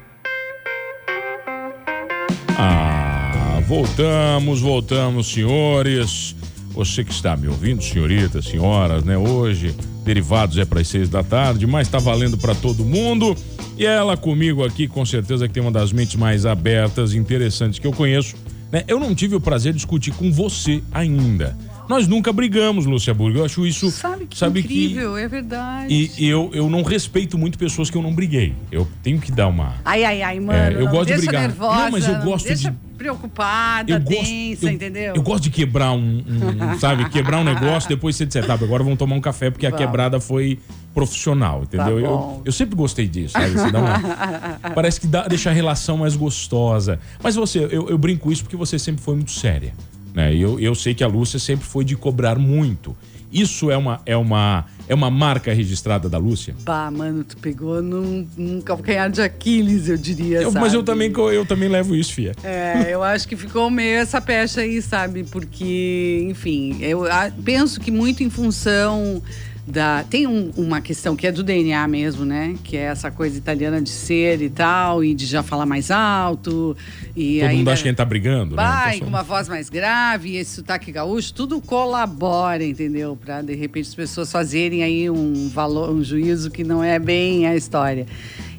Ah, 2.57 3.61
voltamos, 3.67 4.61
voltamos, 4.61 5.27
senhores. 5.27 6.37
Você 6.71 7.03
que 7.03 7.13
está 7.13 7.37
me 7.37 7.49
ouvindo, 7.49 7.83
senhoritas, 7.83 8.45
senhoras, 8.45 9.03
né? 9.03 9.19
Hoje, 9.19 9.75
derivados 10.05 10.59
é 10.59 10.65
para 10.65 10.81
as 10.81 10.89
seis 10.89 11.09
da 11.09 11.25
tarde, 11.25 11.67
mas 11.67 11.89
está 11.89 11.99
valendo 11.99 12.39
para 12.39 12.55
todo 12.55 12.85
mundo. 12.85 13.37
E 13.77 13.85
ela 13.85 14.17
comigo 14.17 14.65
aqui, 14.65 14.87
com 14.87 15.05
certeza 15.05 15.49
que 15.49 15.55
tem 15.55 15.63
uma 15.63 15.73
das 15.73 15.91
mentes 15.91 16.15
mais 16.15 16.47
abertas 16.47 17.15
e 17.15 17.19
interessantes 17.19 17.79
que 17.79 17.87
eu 17.87 17.93
conheço. 17.93 18.37
Né? 18.71 18.85
Eu 18.87 19.01
não 19.01 19.15
tive 19.15 19.35
o 19.35 19.41
prazer 19.41 19.73
de 19.73 19.79
discutir 19.79 20.13
com 20.13 20.31
você 20.31 20.83
ainda. 20.93 21.57
Nós 21.89 22.07
nunca 22.09 22.33
brigamos, 22.33 22.87
Lúcia 22.87 23.15
Burgo. 23.15 23.39
Eu 23.39 23.45
acho 23.45 23.67
isso. 23.67 23.91
Sabe 23.91 24.27
que 24.27 24.37
sabe 24.37 24.61
incrível, 24.61 25.17
é 25.17 25.29
verdade. 25.29 25.93
E, 25.93 26.11
e 26.25 26.29
eu, 26.29 26.51
eu 26.53 26.69
não 26.69 26.83
respeito 26.83 27.39
muito 27.39 27.57
pessoas 27.59 27.89
que 27.91 27.97
eu 27.97 28.03
não 28.03 28.15
briguei. 28.15 28.55
Eu 28.73 28.87
tenho 29.03 29.21
que 29.21 29.31
dar 29.31 29.49
uma. 29.49 29.75
Ai, 29.85 30.05
ai, 30.05 30.23
ai, 30.23 30.41
mano. 30.41 30.59
É, 30.59 30.73
eu 30.75 30.85
não 30.87 30.91
gosto 30.93 31.07
de 31.13 31.19
brigar. 31.19 31.43
nervosa. 31.43 31.83
Não, 31.85 31.91
mas 31.91 32.09
eu 32.09 32.17
gosto 32.21 32.47
deixa 32.47 32.71
de- 32.71 32.77
preocupada, 32.97 33.93
eu 33.93 34.01
gosto, 34.01 34.19
tensa, 34.25 34.67
eu, 34.67 34.71
entendeu? 34.73 35.15
Eu 35.15 35.23
gosto 35.23 35.45
de 35.45 35.51
quebrar 35.51 35.93
um, 35.93 36.25
um- 36.27 36.79
sabe, 36.81 37.07
quebrar 37.11 37.39
um 37.39 37.45
negócio, 37.45 37.89
depois 37.91 38.17
você 38.17 38.25
disser, 38.25 38.47
tá, 38.47 38.55
agora 38.61 38.83
vamos 38.83 38.99
tomar 38.99 39.15
um 39.15 39.21
café 39.21 39.51
porque 39.51 39.67
a 39.67 39.71
Vamos. 39.71 39.85
quebrada 39.85 40.19
foi 40.19 40.59
profissional, 40.95 41.63
entendeu? 41.65 41.85
Tá 41.85 41.91
eu, 42.09 42.43
eu 42.47 42.53
sempre 42.53 42.75
gostei 42.75 43.07
disso, 43.07 43.35
sabe? 43.35 43.51
Você 43.51 43.71
dá 43.71 43.79
uma- 43.81 44.01
parece 44.75 44.99
que 44.99 45.07
dá, 45.07 45.29
deixa 45.29 45.51
a 45.51 45.53
relação 45.53 45.99
mais 45.99 46.17
gostosa. 46.17 46.99
Mas 47.23 47.35
você, 47.37 47.59
eu, 47.71 47.91
eu 47.91 47.99
brinco 47.99 48.33
isso 48.33 48.43
porque 48.43 48.57
você 48.57 48.79
sempre 48.79 49.03
foi 49.03 49.15
muito 49.15 49.31
séria, 49.31 49.75
né? 50.17 50.35
Eu, 50.35 50.59
eu 50.59 50.75
sei 50.75 50.95
que 50.95 51.05
a 51.05 51.07
Lúcia 51.07 51.39
sempre 51.39 51.67
foi 51.67 51.85
de 51.85 51.95
cobrar 51.95 52.39
muito. 52.39 52.97
Isso 53.31 53.71
é 53.71 53.77
uma, 53.77 54.01
é 54.07 54.17
uma, 54.17 54.65
é 54.89 54.95
uma 54.95 55.11
marca 55.11 55.53
registrada 55.53 56.09
da 56.09 56.17
Lúcia? 56.17 56.55
Pá, 56.65 56.91
mano, 56.91 57.23
tu 57.23 57.37
pegou 57.37 57.83
num, 57.83 58.27
num 58.35 58.61
calcanhar 58.63 59.11
de 59.11 59.21
Aquiles, 59.21 59.89
eu 59.91 59.99
diria, 59.99 60.41
Eu- 60.41 60.53
mas 60.53 60.73
eu 60.73 60.83
também, 60.83 61.13
eu 61.13 61.45
também 61.45 61.69
levo 61.69 61.95
isso, 61.95 62.15
Fia. 62.15 62.33
É, 62.43 62.87
eu 62.95 63.03
acho 63.03 63.29
que 63.29 63.37
ficou 63.37 63.69
meio 63.69 63.99
essa 63.99 64.21
pecha 64.23 64.63
aí, 64.63 64.81
sabe? 64.81 65.23
Porque, 65.25 66.27
enfim, 66.31 66.79
eu 66.81 67.03
penso 67.45 67.79
que 67.79 67.91
muito 67.91 68.23
em 68.23 68.31
função 68.31 69.23
da. 69.67 70.05
Tem 70.09 70.27
um- 70.27 70.51
uma 70.57 70.81
questão 70.81 71.17
que 71.17 71.27
é 71.27 71.33
do 71.33 71.43
DNA 71.43 71.87
mesmo, 71.89 72.25
né? 72.25 72.55
Que 72.63 72.77
é 72.77 72.83
essa 72.83 73.11
coisa 73.11 73.37
italiana 73.37 73.81
de 73.83 73.91
ser 73.91 74.41
e 74.41 74.49
tal, 74.49 75.03
e 75.03 75.15
de 75.15 75.27
já 75.27 75.43
falar 75.43 75.67
mais 75.67 75.91
alto. 75.91 76.77
E 77.17 77.41
Todo 77.41 77.49
mundo 77.49 77.59
ainda- 77.59 77.73
acha 77.73 77.83
que 77.83 77.89
a 77.89 77.91
gente 77.91 77.99
tá 77.99 78.05
brigando, 78.05 78.55
né? 78.57 78.63
Vai, 78.63 78.97
Então, 78.97 79.09
com 79.09 79.15
uma 79.15 79.23
voz 79.23 79.49
mais 79.49 79.69
grave, 79.69 80.31
e 80.31 80.37
esse 80.37 80.57
sotaque 80.57 80.93
gaúcho, 80.93 81.33
tudo 81.35 81.61
colabora, 81.61 82.65
entendeu? 82.65 83.17
Pra 83.17 83.43
de 83.43 83.55
repente 83.55 83.89
as 83.89 83.95
pessoas 83.95 84.31
fazerem 84.31 84.83
aí 84.83 85.11
um 85.11 85.49
valor, 85.49 85.91
um 85.91 86.03
juízo 86.05 86.51
que 86.51 86.63
não 86.63 86.83
é 86.85 86.99
bem 86.99 87.47
a 87.47 87.57
história. 87.57 88.07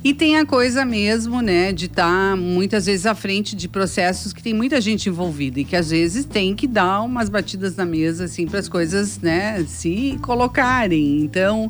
E 0.04 0.14
tem 0.14 0.38
a 0.38 0.46
coisa 0.46 0.86
mesmo, 0.86 1.42
né, 1.42 1.72
de 1.72 1.86
estar 1.86 2.36
muitas 2.38 2.86
vezes 2.86 3.06
à 3.06 3.16
frente 3.16 3.56
de 3.56 3.68
processos 3.68 4.32
que 4.32 4.42
tem 4.42 4.54
muita 4.54 4.80
gente 4.80 5.10
envolvida 5.10 5.60
e 5.60 5.66
que 5.66 5.76
às 5.76 5.90
vezes 5.90 6.26
tem 6.26 6.56
que 6.56 6.68
dar 6.68 7.02
umas 7.02 7.30
batidas 7.30 7.76
na 7.76 7.86
mesa, 7.86 8.26
assim, 8.26 8.46
para 8.46 8.60
as 8.60 8.70
coisas, 8.70 9.20
né, 9.20 9.64
se 9.68 10.18
colocarem. 10.22 11.22
Então. 11.22 11.70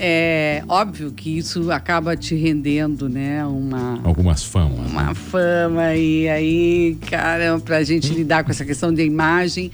É 0.00 0.62
óbvio 0.68 1.10
que 1.10 1.38
isso 1.38 1.72
acaba 1.72 2.16
te 2.16 2.36
rendendo, 2.36 3.08
né? 3.08 3.44
Uma. 3.44 4.00
Algumas 4.04 4.44
famas. 4.44 4.88
Uma 4.88 5.06
né? 5.06 5.14
fama. 5.14 5.96
E 5.96 6.28
aí, 6.28 6.96
cara, 7.10 7.58
pra 7.58 7.82
gente 7.82 8.14
lidar 8.14 8.44
com 8.44 8.52
essa 8.52 8.64
questão 8.64 8.94
da 8.94 9.02
imagem 9.02 9.72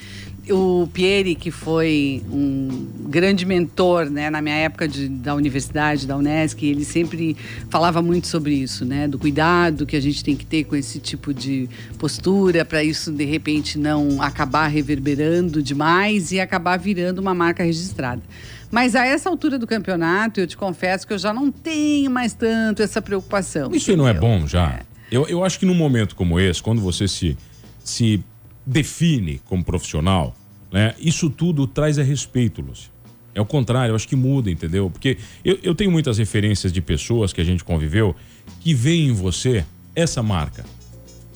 o 0.50 0.88
Pieri, 0.92 1.34
que 1.34 1.50
foi 1.50 2.22
um 2.30 2.88
grande 3.08 3.46
mentor 3.46 4.10
né, 4.10 4.28
na 4.28 4.42
minha 4.42 4.56
época 4.56 4.86
de, 4.86 5.08
da 5.08 5.34
universidade, 5.34 6.06
da 6.06 6.16
Unesc, 6.16 6.64
ele 6.64 6.84
sempre 6.84 7.36
falava 7.70 8.02
muito 8.02 8.26
sobre 8.26 8.54
isso, 8.54 8.84
né, 8.84 9.08
do 9.08 9.18
cuidado 9.18 9.86
que 9.86 9.96
a 9.96 10.00
gente 10.00 10.22
tem 10.22 10.36
que 10.36 10.44
ter 10.44 10.64
com 10.64 10.76
esse 10.76 10.98
tipo 10.98 11.32
de 11.32 11.68
postura, 11.98 12.64
para 12.64 12.82
isso 12.82 13.12
de 13.12 13.24
repente 13.24 13.78
não 13.78 14.20
acabar 14.20 14.66
reverberando 14.66 15.62
demais 15.62 16.32
e 16.32 16.40
acabar 16.40 16.78
virando 16.78 17.20
uma 17.20 17.34
marca 17.34 17.62
registrada. 17.62 18.22
Mas 18.70 18.96
a 18.96 19.06
essa 19.06 19.30
altura 19.30 19.58
do 19.58 19.66
campeonato, 19.66 20.40
eu 20.40 20.46
te 20.46 20.56
confesso 20.56 21.06
que 21.06 21.12
eu 21.12 21.18
já 21.18 21.32
não 21.32 21.50
tenho 21.50 22.10
mais 22.10 22.34
tanto 22.34 22.82
essa 22.82 23.00
preocupação. 23.00 23.70
Isso 23.72 23.90
entendeu? 23.90 24.04
não 24.04 24.08
é 24.08 24.14
bom 24.14 24.46
já? 24.46 24.70
É. 24.70 24.80
Eu, 25.10 25.28
eu 25.28 25.44
acho 25.44 25.60
que 25.60 25.66
num 25.66 25.74
momento 25.74 26.16
como 26.16 26.40
esse, 26.40 26.60
quando 26.60 26.82
você 26.82 27.06
se, 27.06 27.36
se 27.84 28.22
define 28.66 29.40
como 29.47 29.64
profissional, 29.64 30.35
né? 30.73 30.94
Isso 30.99 31.30
tudo 31.30 31.66
traz 31.66 31.99
a 31.99 32.02
respeito, 32.02 32.62
Lúcio. 32.62 32.90
É 33.35 33.40
o 33.40 33.47
contrário, 33.47 33.92
eu 33.92 33.97
acho 33.97 34.06
que 34.06 34.14
muda, 34.14 34.50
entendeu? 34.50 34.88
Porque 34.88 35.18
eu, 35.44 35.59
eu 35.62 35.75
tenho 35.75 35.90
muitas 35.90 36.18
referências 36.18 36.73
de 36.73 36.80
pessoas 36.80 37.33
que 37.33 37.40
a 37.40 37.44
gente 37.44 37.64
conviveu 37.64 38.14
que 38.61 38.73
veem 38.73 39.09
em 39.09 39.12
você 39.12 39.64
essa 39.94 40.23
marca. 40.23 40.64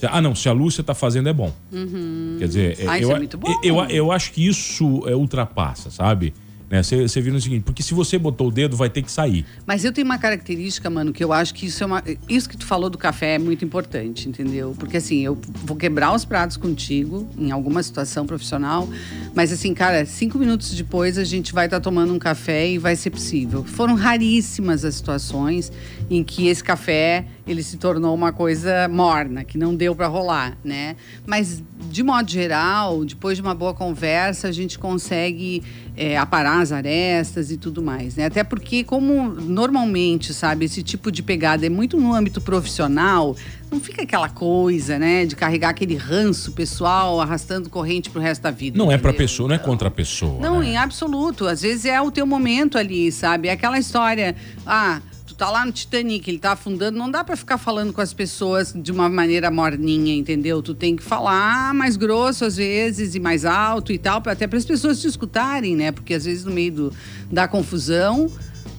Ah, 0.02 0.20
não, 0.20 0.34
se 0.34 0.48
a 0.48 0.52
Lúcia 0.52 0.80
está 0.80 0.94
fazendo 0.94 1.28
é 1.28 1.32
bom. 1.32 1.52
Uhum. 1.72 2.36
Quer 2.38 2.46
dizer, 2.46 2.78
ah, 2.86 3.00
eu, 3.00 3.10
é 3.10 3.18
muito 3.18 3.36
bom. 3.36 3.48
Eu, 3.64 3.76
eu, 3.76 3.84
eu 3.86 4.12
acho 4.12 4.32
que 4.32 4.46
isso 4.46 5.02
é, 5.08 5.14
ultrapassa, 5.16 5.90
sabe? 5.90 6.32
Né? 6.70 6.82
Você, 6.82 7.08
você 7.08 7.20
vira 7.20 7.36
o 7.36 7.40
seguinte, 7.40 7.62
porque 7.62 7.82
se 7.82 7.94
você 7.94 8.18
botou 8.18 8.48
o 8.48 8.50
dedo, 8.50 8.76
vai 8.76 8.90
ter 8.90 9.02
que 9.02 9.10
sair. 9.10 9.44
Mas 9.66 9.84
eu 9.84 9.92
tenho 9.92 10.04
uma 10.04 10.18
característica, 10.18 10.88
mano, 10.90 11.12
que 11.12 11.24
eu 11.24 11.32
acho 11.32 11.54
que 11.54 11.66
isso 11.66 11.82
é 11.82 11.86
uma. 11.86 12.02
Isso 12.28 12.48
que 12.48 12.56
tu 12.56 12.66
falou 12.66 12.90
do 12.90 12.98
café 12.98 13.34
é 13.34 13.38
muito 13.38 13.64
importante, 13.64 14.28
entendeu? 14.28 14.74
Porque 14.78 14.98
assim, 14.98 15.20
eu 15.20 15.38
vou 15.64 15.76
quebrar 15.76 16.14
os 16.14 16.24
pratos 16.24 16.56
contigo 16.56 17.28
em 17.38 17.50
alguma 17.50 17.82
situação 17.82 18.26
profissional, 18.26 18.88
mas 19.34 19.52
assim, 19.52 19.72
cara, 19.72 20.04
cinco 20.04 20.38
minutos 20.38 20.74
depois 20.74 21.16
a 21.16 21.24
gente 21.24 21.52
vai 21.52 21.66
estar 21.66 21.78
tá 21.78 21.80
tomando 21.80 22.12
um 22.12 22.18
café 22.18 22.68
e 22.68 22.78
vai 22.78 22.96
ser 22.96 23.10
possível. 23.10 23.64
Foram 23.64 23.94
raríssimas 23.94 24.84
as 24.84 24.94
situações 24.96 25.72
em 26.10 26.22
que 26.22 26.48
esse 26.48 26.62
café 26.62 27.26
ele 27.48 27.62
se 27.62 27.78
tornou 27.78 28.14
uma 28.14 28.32
coisa 28.32 28.86
morna, 28.88 29.42
que 29.42 29.56
não 29.56 29.74
deu 29.74 29.96
para 29.96 30.06
rolar, 30.06 30.56
né? 30.62 30.96
Mas 31.26 31.62
de 31.90 32.02
modo 32.02 32.30
geral, 32.30 33.04
depois 33.04 33.36
de 33.36 33.42
uma 33.42 33.54
boa 33.54 33.72
conversa, 33.72 34.48
a 34.48 34.52
gente 34.52 34.78
consegue 34.78 35.62
é, 35.96 36.18
aparar 36.18 36.60
as 36.60 36.72
arestas 36.72 37.50
e 37.50 37.56
tudo 37.56 37.82
mais, 37.82 38.16
né? 38.16 38.26
Até 38.26 38.44
porque, 38.44 38.84
como 38.84 39.28
normalmente, 39.28 40.34
sabe, 40.34 40.66
esse 40.66 40.82
tipo 40.82 41.10
de 41.10 41.22
pegada 41.22 41.64
é 41.64 41.68
muito 41.68 41.96
no 41.96 42.14
âmbito 42.14 42.40
profissional, 42.40 43.34
não 43.70 43.80
fica 43.80 44.02
aquela 44.02 44.28
coisa, 44.28 44.98
né, 44.98 45.24
de 45.24 45.34
carregar 45.34 45.70
aquele 45.70 45.96
ranço 45.96 46.52
pessoal 46.52 47.20
arrastando 47.20 47.70
corrente 47.70 48.10
pro 48.10 48.20
resto 48.20 48.42
da 48.42 48.50
vida. 48.50 48.76
Não 48.76 48.86
entendeu? 48.86 48.98
é 48.98 49.00
pra 49.00 49.12
pessoa, 49.12 49.48
não 49.48 49.56
é 49.56 49.58
contra 49.58 49.88
a 49.88 49.90
pessoa. 49.90 50.38
Não, 50.40 50.60
né? 50.60 50.68
em 50.68 50.76
absoluto. 50.76 51.46
Às 51.46 51.62
vezes 51.62 51.84
é 51.84 52.00
o 52.00 52.10
teu 52.10 52.26
momento 52.26 52.76
ali, 52.76 53.10
sabe? 53.10 53.48
É 53.48 53.52
aquela 53.52 53.78
história, 53.78 54.36
ah 54.66 55.00
tá 55.34 55.50
lá 55.50 55.64
no 55.64 55.72
Titanic, 55.72 56.28
ele 56.28 56.38
tá 56.38 56.52
afundando, 56.52 56.98
não 56.98 57.10
dá 57.10 57.22
para 57.24 57.36
ficar 57.36 57.58
falando 57.58 57.92
com 57.92 58.00
as 58.00 58.12
pessoas 58.12 58.72
de 58.74 58.92
uma 58.92 59.08
maneira 59.08 59.50
morninha, 59.50 60.14
entendeu? 60.14 60.62
Tu 60.62 60.74
tem 60.74 60.96
que 60.96 61.02
falar 61.02 61.74
mais 61.74 61.96
grosso 61.96 62.44
às 62.44 62.56
vezes 62.56 63.14
e 63.14 63.20
mais 63.20 63.44
alto 63.44 63.92
e 63.92 63.98
tal, 63.98 64.22
até 64.26 64.46
para 64.46 64.58
as 64.58 64.64
pessoas 64.64 65.00
te 65.00 65.06
escutarem, 65.06 65.76
né? 65.76 65.92
Porque 65.92 66.14
às 66.14 66.24
vezes 66.24 66.44
no 66.44 66.52
meio 66.52 66.72
do, 66.72 66.92
da 67.30 67.46
confusão 67.46 68.30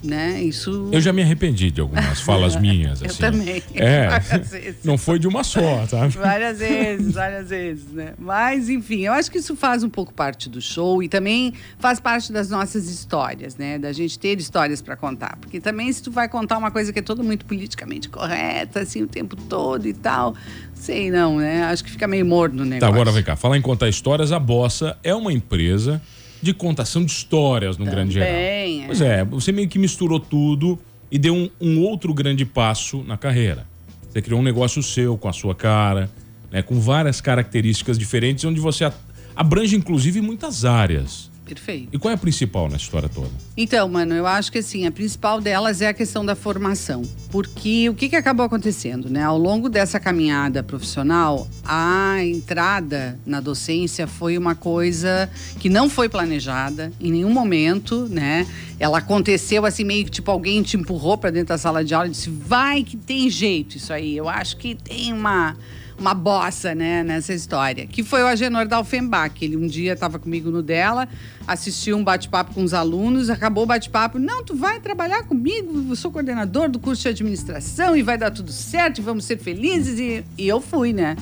né? 0.04 0.42
Isso. 0.42 0.90
Eu 0.92 1.02
já 1.02 1.12
me 1.12 1.22
arrependi 1.22 1.72
de 1.72 1.82
algumas 1.82 2.22
falas 2.22 2.56
minhas. 2.60 3.02
Assim. 3.04 3.24
Eu 3.24 3.32
também. 3.32 3.64
É. 3.76 4.10
Não 4.84 4.98
foi 4.98 5.20
de 5.20 5.28
uma 5.28 5.44
só, 5.44 5.86
tá? 5.88 6.08
Várias 6.08 6.60
vezes, 6.60 7.14
várias 7.14 7.50
vezes, 7.50 7.92
né? 7.92 8.14
Mas, 8.18 8.70
enfim, 8.70 9.02
eu 9.02 9.14
acho 9.14 9.32
que 9.32 9.38
isso 9.38 9.56
faz 9.56 9.84
um 9.84 9.90
pouco 9.90 10.14
parte 10.14 10.50
do 10.50 10.62
show 10.62 11.04
e 11.04 11.10
também 11.10 11.54
faz 11.78 12.00
parte 12.00 12.32
das 12.32 12.50
nossas 12.50 12.90
histórias, 12.90 13.56
né? 13.58 13.78
Da 13.78 13.92
gente 13.92 14.18
ter 14.18 14.38
histórias 14.40 14.82
para 14.82 14.96
contar. 14.96 15.38
Porque 15.40 15.60
também, 15.60 15.92
se 15.92 16.02
tu 16.02 16.12
vai 16.12 16.28
contar 16.28 16.58
uma 16.58 16.72
coisa 16.72 16.92
que 16.94 17.00
é 17.00 17.04
toda 17.04 17.22
muito 17.24 17.46
politicamente 17.46 18.10
correta, 18.10 18.82
assim, 18.82 19.04
o 19.04 19.08
tempo 19.08 19.36
todo 19.36 19.88
e 19.88 19.94
tal, 19.94 20.36
sei 20.74 21.12
não, 21.12 21.38
né? 21.38 21.64
Acho 21.64 21.84
que 21.84 21.92
fica 21.92 22.08
meio 22.08 22.26
morno 22.26 22.64
o 22.64 22.66
negócio. 22.66 22.80
Tá, 22.80 22.88
agora 22.88 23.12
vem 23.12 23.24
cá. 23.24 23.36
Falar 23.36 23.58
em 23.58 23.62
contar 23.62 23.90
histórias, 23.90 24.32
a 24.32 24.40
Bossa 24.40 24.98
é 25.04 25.14
uma 25.14 25.34
empresa 25.34 26.02
de 26.42 26.54
contação 26.54 27.04
de 27.04 27.12
histórias 27.12 27.78
no 27.78 27.86
Também, 27.86 27.96
grande 27.96 28.14
geral. 28.14 28.30
É. 28.30 28.84
Pois 28.86 29.02
é, 29.02 29.24
você 29.24 29.52
meio 29.52 29.68
que 29.68 29.78
misturou 29.78 30.20
tudo 30.20 30.80
e 31.12 31.18
deu 31.18 31.34
um, 31.34 31.50
um, 31.60 31.82
outro 31.82 32.14
grande 32.14 32.46
passo 32.46 33.04
na 33.04 33.18
carreira. 33.18 33.68
Você 34.10 34.22
criou 34.22 34.40
um 34.40 34.44
negócio 34.44 34.82
seu, 34.82 35.18
com 35.18 35.28
a 35.28 35.34
sua 35.34 35.54
cara, 35.54 36.10
né, 36.52 36.62
com 36.62 36.80
várias 36.80 37.22
características 37.22 37.98
diferentes, 37.98 38.44
onde 38.46 38.60
você 38.60 38.92
abrange, 39.36 39.76
inclusive, 39.76 40.22
muitas 40.22 40.66
áreas. 40.66 41.29
Perfeito. 41.50 41.90
E 41.92 41.98
qual 41.98 42.12
é 42.12 42.14
a 42.14 42.18
principal 42.18 42.70
nessa 42.70 42.84
história 42.84 43.10
toda? 43.10 43.32
Então, 43.58 43.90
mano, 43.90 44.14
eu 44.14 44.28
acho 44.28 44.52
que 44.52 44.60
assim, 44.60 44.86
a 44.86 44.92
principal 44.92 45.42
delas 45.42 45.82
é 45.82 45.88
a 45.88 45.94
questão 45.96 46.24
da 46.24 46.36
formação. 46.36 47.02
Porque 47.32 47.90
o 47.90 47.96
que, 47.96 48.08
que 48.08 48.16
acabou 48.16 48.46
acontecendo, 48.46 49.10
né? 49.10 49.24
Ao 49.24 49.36
longo 49.36 49.68
dessa 49.68 50.00
caminhada 50.00 50.62
profissional, 50.62 51.48
a 51.66 52.24
entrada 52.24 53.18
na 53.26 53.42
docência 53.42 54.06
foi 54.06 54.38
uma 54.38 54.54
coisa 54.54 55.28
que 55.60 55.70
não 55.70 55.90
foi 55.90 56.08
planejada 56.08 56.94
em 57.02 57.12
nenhum 57.12 57.34
momento, 57.34 58.08
né? 58.12 58.46
Ela 58.80 59.00
aconteceu 59.00 59.66
assim, 59.66 59.84
meio 59.84 60.06
que 60.06 60.12
tipo, 60.12 60.30
alguém 60.30 60.62
te 60.62 60.78
empurrou 60.78 61.18
para 61.18 61.32
dentro 61.32 61.48
da 61.48 61.58
sala 61.58 61.84
de 61.84 61.96
aula 61.96 62.08
e 62.08 62.12
disse: 62.12 62.30
vai 62.30 62.84
que 62.84 62.96
tem 62.96 63.28
jeito 63.28 63.76
isso 63.78 63.92
aí. 63.92 64.16
Eu 64.16 64.30
acho 64.30 64.56
que 64.58 64.76
tem 64.76 65.12
uma 65.12 65.58
uma 66.00 66.14
bossa, 66.14 66.74
né, 66.74 67.04
nessa 67.04 67.34
história. 67.34 67.86
Que 67.86 68.04
foi 68.04 68.24
o 68.24 68.28
Agenor 68.28 68.68
da 68.68 68.78
Alfenbach. 68.78 69.34
Ele 69.42 69.58
um 69.58 69.68
dia 69.68 69.94
estava 69.94 70.18
comigo 70.18 70.50
no 70.50 70.64
dela, 70.64 71.08
assistiu 71.48 71.98
um 71.98 72.04
bate-papo 72.04 72.54
com 72.54 72.64
os 72.64 72.74
alunos, 72.74 73.30
acabou 73.30 73.64
o 73.64 73.68
bate-papo. 73.68 74.18
Não, 74.18 74.44
tu 74.44 74.56
vai 74.56 74.80
trabalhar 74.80 75.24
comigo, 75.24 75.86
eu 75.90 75.96
sou 75.96 76.12
coordenador 76.12 76.70
do 76.70 76.80
curso 76.80 77.04
de 77.04 77.10
administração 77.10 77.96
e 77.96 78.02
vai 78.02 78.18
dar 78.18 78.32
tudo 78.32 78.52
certo 78.52 79.00
e 79.00 79.02
vamos 79.02 79.26
ser 79.26 79.38
felizes. 79.38 80.00
E, 80.00 80.24
e 80.38 80.48
eu 80.48 80.62
fui, 80.62 80.94
né? 80.94 81.16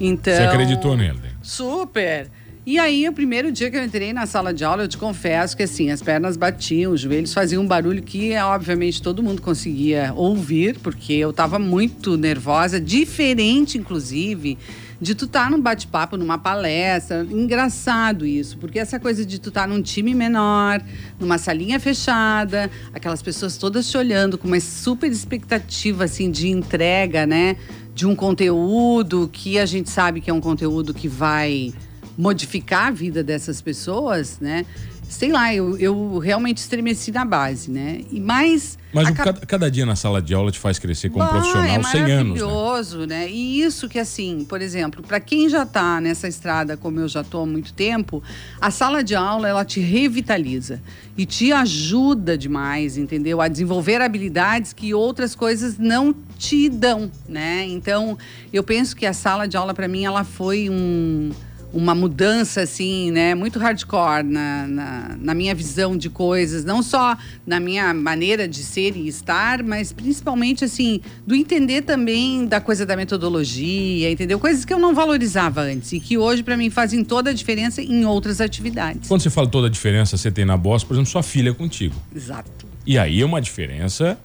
Então. 0.00 0.34
Você 0.34 0.42
acreditou 0.42 0.96
nele? 0.96 1.20
Super. 1.42 2.30
E 2.66 2.78
aí, 2.78 3.06
o 3.06 3.12
primeiro 3.12 3.52
dia 3.52 3.70
que 3.70 3.76
eu 3.76 3.84
entrei 3.84 4.14
na 4.14 4.24
sala 4.24 4.54
de 4.54 4.64
aula, 4.64 4.84
eu 4.84 4.88
te 4.88 4.96
confesso 4.96 5.54
que 5.54 5.62
assim, 5.62 5.90
as 5.90 6.00
pernas 6.00 6.34
batiam, 6.34 6.92
os 6.92 7.00
joelhos 7.02 7.34
faziam 7.34 7.62
um 7.62 7.66
barulho 7.66 8.02
que, 8.02 8.34
obviamente, 8.38 9.02
todo 9.02 9.22
mundo 9.22 9.42
conseguia 9.42 10.14
ouvir, 10.16 10.78
porque 10.78 11.12
eu 11.12 11.28
estava 11.28 11.58
muito 11.58 12.16
nervosa, 12.16 12.80
diferente, 12.80 13.76
inclusive, 13.76 14.56
de 14.98 15.14
tu 15.14 15.26
estar 15.26 15.44
tá 15.44 15.50
num 15.50 15.60
bate-papo, 15.60 16.16
numa 16.16 16.38
palestra. 16.38 17.26
Engraçado 17.30 18.24
isso, 18.24 18.56
porque 18.56 18.78
essa 18.78 18.98
coisa 18.98 19.26
de 19.26 19.38
tu 19.38 19.50
estar 19.50 19.62
tá 19.62 19.66
num 19.66 19.82
time 19.82 20.14
menor, 20.14 20.82
numa 21.20 21.36
salinha 21.36 21.78
fechada, 21.78 22.70
aquelas 22.94 23.20
pessoas 23.20 23.58
todas 23.58 23.90
te 23.90 23.98
olhando 23.98 24.38
com 24.38 24.48
uma 24.48 24.58
super 24.58 25.12
expectativa, 25.12 26.04
assim, 26.04 26.30
de 26.30 26.48
entrega, 26.48 27.26
né? 27.26 27.56
De 27.94 28.06
um 28.06 28.16
conteúdo 28.16 29.28
que 29.30 29.58
a 29.58 29.66
gente 29.66 29.90
sabe 29.90 30.22
que 30.22 30.30
é 30.30 30.32
um 30.32 30.40
conteúdo 30.40 30.94
que 30.94 31.08
vai 31.08 31.74
modificar 32.16 32.88
a 32.88 32.90
vida 32.90 33.22
dessas 33.22 33.60
pessoas, 33.60 34.38
né? 34.40 34.64
Sei 35.08 35.30
lá, 35.30 35.54
eu, 35.54 35.76
eu 35.78 36.18
realmente 36.18 36.58
estremeci 36.58 37.12
na 37.12 37.24
base, 37.24 37.70
né? 37.70 38.00
E 38.10 38.18
mais. 38.18 38.78
Mas 38.92 39.10
cada, 39.10 39.34
cada, 39.46 39.70
dia 39.70 39.84
na 39.84 39.94
sala 39.94 40.20
de 40.20 40.32
aula 40.32 40.50
te 40.50 40.58
faz 40.58 40.78
crescer 40.78 41.10
como 41.10 41.24
bah, 41.24 41.30
profissional 41.30 41.66
é 41.66 41.82
100 41.82 42.00
anos. 42.00 42.40
É 42.40 42.42
maravilhoso, 42.42 42.98
né? 43.00 43.06
né? 43.06 43.30
E 43.30 43.60
isso 43.60 43.88
que, 43.88 43.98
assim, 43.98 44.44
por 44.48 44.62
exemplo, 44.62 45.02
para 45.02 45.20
quem 45.20 45.48
já 45.48 45.64
está 45.64 46.00
nessa 46.00 46.26
estrada, 46.26 46.76
como 46.76 47.00
eu 47.00 47.06
já 47.06 47.20
estou 47.20 47.42
há 47.42 47.46
muito 47.46 47.74
tempo, 47.74 48.22
a 48.60 48.70
sala 48.70 49.04
de 49.04 49.14
aula 49.14 49.46
ela 49.46 49.64
te 49.64 49.78
revitaliza 49.78 50.80
e 51.16 51.26
te 51.26 51.52
ajuda 51.52 52.36
demais, 52.36 52.96
entendeu? 52.96 53.40
A 53.40 53.48
desenvolver 53.48 54.00
habilidades 54.00 54.72
que 54.72 54.94
outras 54.94 55.34
coisas 55.34 55.76
não 55.78 56.14
te 56.38 56.68
dão, 56.68 57.10
né? 57.28 57.66
Então, 57.66 58.16
eu 58.52 58.62
penso 58.62 58.96
que 58.96 59.04
a 59.04 59.12
sala 59.12 59.46
de 59.46 59.56
aula, 59.56 59.74
para 59.74 59.86
mim, 59.86 60.04
ela 60.04 60.24
foi 60.24 60.70
um 60.70 61.30
uma 61.74 61.94
mudança 61.94 62.62
assim, 62.62 63.10
né, 63.10 63.34
muito 63.34 63.58
hardcore 63.58 64.22
na, 64.22 64.66
na, 64.66 65.16
na, 65.20 65.34
minha 65.34 65.54
visão 65.54 65.96
de 65.96 66.08
coisas, 66.08 66.64
não 66.64 66.82
só 66.82 67.16
na 67.44 67.58
minha 67.58 67.92
maneira 67.92 68.46
de 68.46 68.62
ser 68.62 68.96
e 68.96 69.08
estar, 69.08 69.62
mas 69.62 69.92
principalmente 69.92 70.64
assim, 70.64 71.00
do 71.26 71.34
entender 71.34 71.82
também 71.82 72.46
da 72.46 72.60
coisa 72.60 72.86
da 72.86 72.96
metodologia, 72.96 74.10
entendeu? 74.10 74.38
Coisas 74.38 74.64
que 74.64 74.72
eu 74.72 74.78
não 74.78 74.94
valorizava 74.94 75.62
antes 75.62 75.92
e 75.92 76.00
que 76.00 76.16
hoje 76.16 76.42
para 76.42 76.56
mim 76.56 76.70
fazem 76.70 77.04
toda 77.04 77.30
a 77.30 77.32
diferença 77.32 77.82
em 77.82 78.04
outras 78.04 78.40
atividades. 78.40 79.08
Quando 79.08 79.20
você 79.20 79.30
fala 79.30 79.48
toda 79.48 79.66
a 79.66 79.70
diferença, 79.70 80.16
você 80.16 80.30
tem 80.30 80.44
na 80.44 80.56
Boss, 80.56 80.84
por 80.84 80.94
exemplo, 80.94 81.10
sua 81.10 81.22
filha 81.22 81.52
contigo. 81.52 81.94
Exato. 82.14 82.66
E 82.86 82.96
aí 82.96 83.20
é 83.20 83.24
uma 83.24 83.40
diferença 83.40 84.16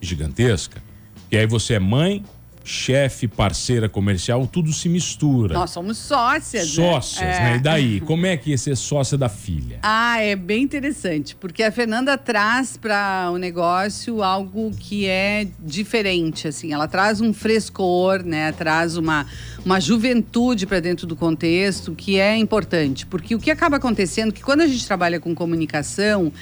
gigantesca. 0.00 0.82
E 1.30 1.36
aí 1.36 1.46
você 1.46 1.74
é 1.74 1.78
mãe, 1.78 2.24
chefe, 2.66 3.28
parceira 3.28 3.88
comercial, 3.88 4.46
tudo 4.46 4.72
se 4.72 4.88
mistura. 4.88 5.54
Nós 5.54 5.70
somos 5.70 5.96
sócias. 5.96 6.66
Sócias, 6.68 7.20
né? 7.20 7.40
né? 7.40 7.52
É. 7.52 7.56
E 7.56 7.60
daí, 7.60 8.00
como 8.00 8.26
é 8.26 8.36
que 8.36 8.52
é 8.52 8.56
ser 8.56 8.76
sócia 8.76 9.16
da 9.16 9.28
filha? 9.28 9.78
Ah, 9.82 10.20
é 10.20 10.34
bem 10.34 10.64
interessante, 10.64 11.36
porque 11.36 11.62
a 11.62 11.70
Fernanda 11.70 12.18
traz 12.18 12.76
para 12.76 13.30
o 13.32 13.38
negócio 13.38 14.22
algo 14.22 14.72
que 14.72 15.06
é 15.06 15.46
diferente, 15.60 16.48
assim. 16.48 16.72
Ela 16.72 16.88
traz 16.88 17.20
um 17.20 17.32
frescor, 17.32 18.24
né? 18.24 18.50
Traz 18.52 18.96
uma, 18.96 19.26
uma 19.64 19.80
juventude 19.80 20.66
para 20.66 20.80
dentro 20.80 21.06
do 21.06 21.14
contexto 21.14 21.94
que 21.94 22.18
é 22.18 22.36
importante, 22.36 23.06
porque 23.06 23.34
o 23.34 23.38
que 23.38 23.50
acaba 23.50 23.76
acontecendo 23.76 24.30
é 24.30 24.32
que 24.32 24.42
quando 24.42 24.62
a 24.62 24.66
gente 24.66 24.84
trabalha 24.84 25.20
com 25.20 25.34
comunicação, 25.34 26.32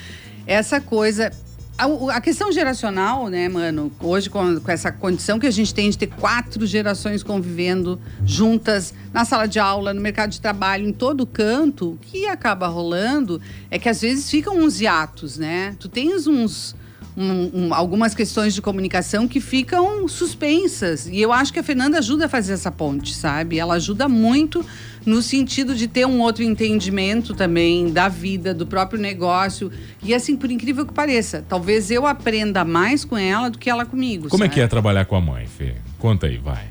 essa 0.47 0.81
coisa 0.81 1.31
a, 1.77 2.15
a 2.15 2.21
questão 2.21 2.51
geracional, 2.51 3.27
né, 3.27 3.49
mano? 3.49 3.91
Hoje, 3.99 4.29
com, 4.29 4.59
com 4.59 4.71
essa 4.71 4.91
condição 4.91 5.37
que 5.37 5.45
a 5.45 5.51
gente 5.51 5.73
tem 5.73 5.89
de 5.89 5.97
ter 5.97 6.07
quatro 6.07 6.65
gerações 6.65 7.21
convivendo 7.21 7.99
juntas 8.25 8.93
na 9.13 9.25
sala 9.25 9.47
de 9.47 9.59
aula, 9.59 9.93
no 9.93 10.01
mercado 10.01 10.29
de 10.31 10.39
trabalho, 10.39 10.87
em 10.87 10.93
todo 10.93 11.25
canto, 11.25 11.91
o 11.91 11.97
que 11.97 12.27
acaba 12.27 12.67
rolando 12.67 13.41
é 13.69 13.77
que 13.77 13.89
às 13.89 14.01
vezes 14.01 14.29
ficam 14.29 14.57
uns 14.57 14.79
hiatos, 14.79 15.37
né? 15.37 15.75
Tu 15.79 15.89
tens 15.89 16.27
uns. 16.27 16.75
Um- 17.17 17.67
um- 17.67 17.73
algumas 17.73 18.13
questões 18.13 18.53
de 18.53 18.61
comunicação 18.61 19.27
que 19.27 19.39
ficam 19.39 20.07
suspensas. 20.07 21.07
E 21.07 21.19
eu 21.21 21.31
acho 21.31 21.53
que 21.53 21.59
a 21.59 21.63
Fernanda 21.63 21.97
ajuda 21.99 22.25
a 22.25 22.29
fazer 22.29 22.53
essa 22.53 22.71
ponte, 22.71 23.15
sabe? 23.15 23.57
Ela 23.57 23.75
ajuda 23.75 24.07
muito 24.09 24.65
no 25.05 25.21
sentido 25.21 25.75
de 25.75 25.87
ter 25.87 26.05
um 26.05 26.19
outro 26.21 26.43
entendimento 26.43 27.33
também 27.33 27.91
da 27.91 28.07
vida, 28.09 28.53
do 28.53 28.65
próprio 28.67 28.99
negócio. 28.99 29.71
E 30.03 30.13
assim, 30.13 30.35
por 30.35 30.51
incrível 30.51 30.85
que 30.85 30.93
pareça, 30.93 31.43
talvez 31.47 31.89
eu 31.91 32.05
aprenda 32.05 32.65
mais 32.65 33.05
com 33.05 33.17
ela 33.17 33.49
do 33.49 33.57
que 33.57 33.69
ela 33.69 33.85
comigo. 33.85 34.27
Como 34.29 34.43
é 34.43 34.47
sabe? 34.47 34.55
que 34.55 34.61
é 34.61 34.67
trabalhar 34.67 35.05
com 35.05 35.15
a 35.15 35.21
mãe, 35.21 35.45
Fê? 35.47 35.75
Conta 35.99 36.27
aí, 36.27 36.37
vai. 36.37 36.65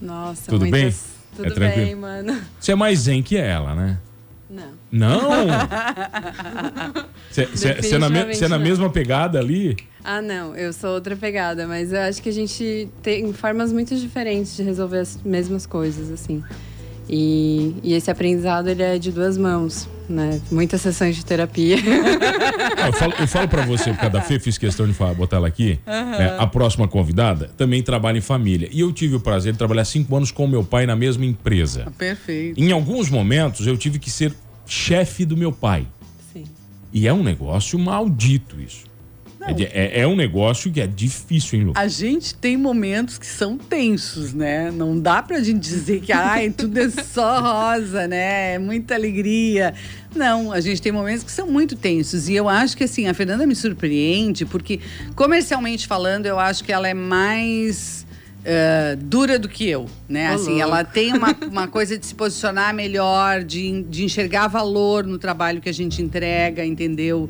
Nossa, 0.00 0.50
Tudo 0.50 0.62
bem? 0.62 0.70
muitas... 0.84 1.18
É 1.38 1.42
Tudo 1.42 1.54
tranquilo? 1.54 1.86
bem, 1.86 1.94
mano. 1.94 2.36
Você 2.58 2.72
é 2.72 2.74
mais 2.74 2.98
zen 3.00 3.22
que 3.22 3.36
ela, 3.36 3.72
né? 3.72 3.98
Não. 4.50 4.72
Não! 4.90 5.20
Você 7.30 7.94
é 7.94 7.98
na, 7.98 8.08
me- 8.08 8.32
é 8.34 8.48
na 8.48 8.58
mesma 8.58 8.88
pegada 8.90 9.38
ali? 9.38 9.76
Ah, 10.02 10.22
não, 10.22 10.56
eu 10.56 10.72
sou 10.72 10.90
outra 10.94 11.14
pegada, 11.16 11.66
mas 11.66 11.92
eu 11.92 12.00
acho 12.00 12.22
que 12.22 12.28
a 12.30 12.32
gente 12.32 12.88
tem 13.02 13.30
formas 13.32 13.72
muito 13.72 13.94
diferentes 13.96 14.56
de 14.56 14.62
resolver 14.62 15.00
as 15.00 15.20
mesmas 15.22 15.66
coisas, 15.66 16.10
assim. 16.10 16.42
E, 17.08 17.74
e 17.82 17.92
esse 17.94 18.10
aprendizado, 18.10 18.68
ele 18.68 18.82
é 18.82 18.98
de 18.98 19.12
duas 19.12 19.36
mãos, 19.36 19.86
né? 20.08 20.40
Muitas 20.50 20.80
sessões 20.80 21.16
de 21.16 21.24
terapia. 21.24 21.76
Ah, 22.76 22.86
eu 22.88 22.92
falo, 22.92 23.14
eu 23.20 23.26
falo 23.28 23.48
pra 23.48 23.64
você, 23.66 23.90
por 23.90 23.96
causa 23.98 24.10
da 24.10 24.20
Fê, 24.22 24.38
fiz 24.40 24.56
questão 24.56 24.86
de 24.86 24.92
falar- 24.94 25.14
botar 25.14 25.36
ela 25.36 25.48
aqui. 25.48 25.78
né? 25.86 26.36
a 26.38 26.46
próxima 26.46 26.88
convidada 26.88 27.50
também 27.56 27.82
trabalha 27.82 28.18
em 28.18 28.20
família. 28.22 28.68
E 28.72 28.80
eu 28.80 28.92
tive 28.92 29.16
o 29.16 29.20
prazer 29.20 29.52
de 29.52 29.58
trabalhar 29.58 29.84
cinco 29.84 30.16
anos 30.16 30.30
com 30.30 30.46
meu 30.46 30.64
pai 30.64 30.86
na 30.86 30.96
mesma 30.96 31.24
empresa. 31.24 31.92
Perfeito. 31.98 32.58
Em 32.60 32.72
alguns 32.72 33.10
momentos 33.10 33.66
eu 33.66 33.76
tive 33.76 33.98
que 33.98 34.10
ser 34.10 34.32
chefe 34.66 35.24
do 35.24 35.36
meu 35.36 35.52
pai. 35.52 35.86
Sim. 36.32 36.44
E 36.92 37.06
é 37.06 37.12
um 37.12 37.22
negócio 37.22 37.78
maldito 37.78 38.60
isso. 38.60 38.87
É, 39.40 39.52
de- 39.52 39.64
é- 39.64 40.00
é 40.00 40.06
um 40.06 40.16
negócio 40.16 40.70
que 40.72 40.80
é 40.80 40.86
difícil, 40.86 41.58
hein, 41.58 41.64
Lu? 41.66 41.72
A 41.76 41.86
gente 41.88 42.34
tem 42.34 42.56
momentos 42.56 43.16
que 43.18 43.26
são 43.26 43.56
tensos, 43.56 44.34
né? 44.34 44.70
Não 44.70 44.98
dá 44.98 45.22
pra 45.22 45.40
gente 45.40 45.60
dizer 45.60 46.00
que 46.00 46.12
ai, 46.12 46.50
tudo 46.50 46.76
é 46.78 46.88
só 46.90 47.40
rosa, 47.40 48.06
né? 48.08 48.54
É 48.54 48.58
muita 48.58 48.94
alegria. 48.94 49.72
Não, 50.14 50.50
a 50.52 50.60
gente 50.60 50.82
tem 50.82 50.90
momentos 50.92 51.22
que 51.24 51.30
são 51.32 51.46
muito 51.50 51.76
tensos. 51.76 52.28
E 52.28 52.34
eu 52.34 52.48
acho 52.48 52.76
que 52.76 52.84
assim, 52.84 53.06
a 53.06 53.14
Fernanda 53.14 53.46
me 53.46 53.54
surpreende, 53.54 54.44
porque 54.44 54.80
comercialmente 55.14 55.86
falando, 55.86 56.26
eu 56.26 56.38
acho 56.38 56.64
que 56.64 56.72
ela 56.72 56.88
é 56.88 56.94
mais. 56.94 58.06
eh, 58.44 58.96
dura 59.00 59.38
do 59.38 59.48
que 59.48 59.68
eu, 59.68 59.86
né? 60.08 60.30
Ô, 60.30 60.34
Assim, 60.36 60.60
ela 60.60 60.82
tem 60.84 61.12
uma, 61.12 61.36
uma 61.50 61.68
coisa 61.68 61.98
de 61.98 62.06
se 62.06 62.14
posicionar 62.14 62.72
melhor, 62.72 63.42
de, 63.44 63.82
de 63.82 64.04
enxergar 64.04 64.46
valor 64.48 65.04
no 65.04 65.18
trabalho 65.18 65.60
que 65.60 65.68
a 65.68 65.72
gente 65.74 66.00
entrega, 66.00 66.64
entendeu? 66.64 67.28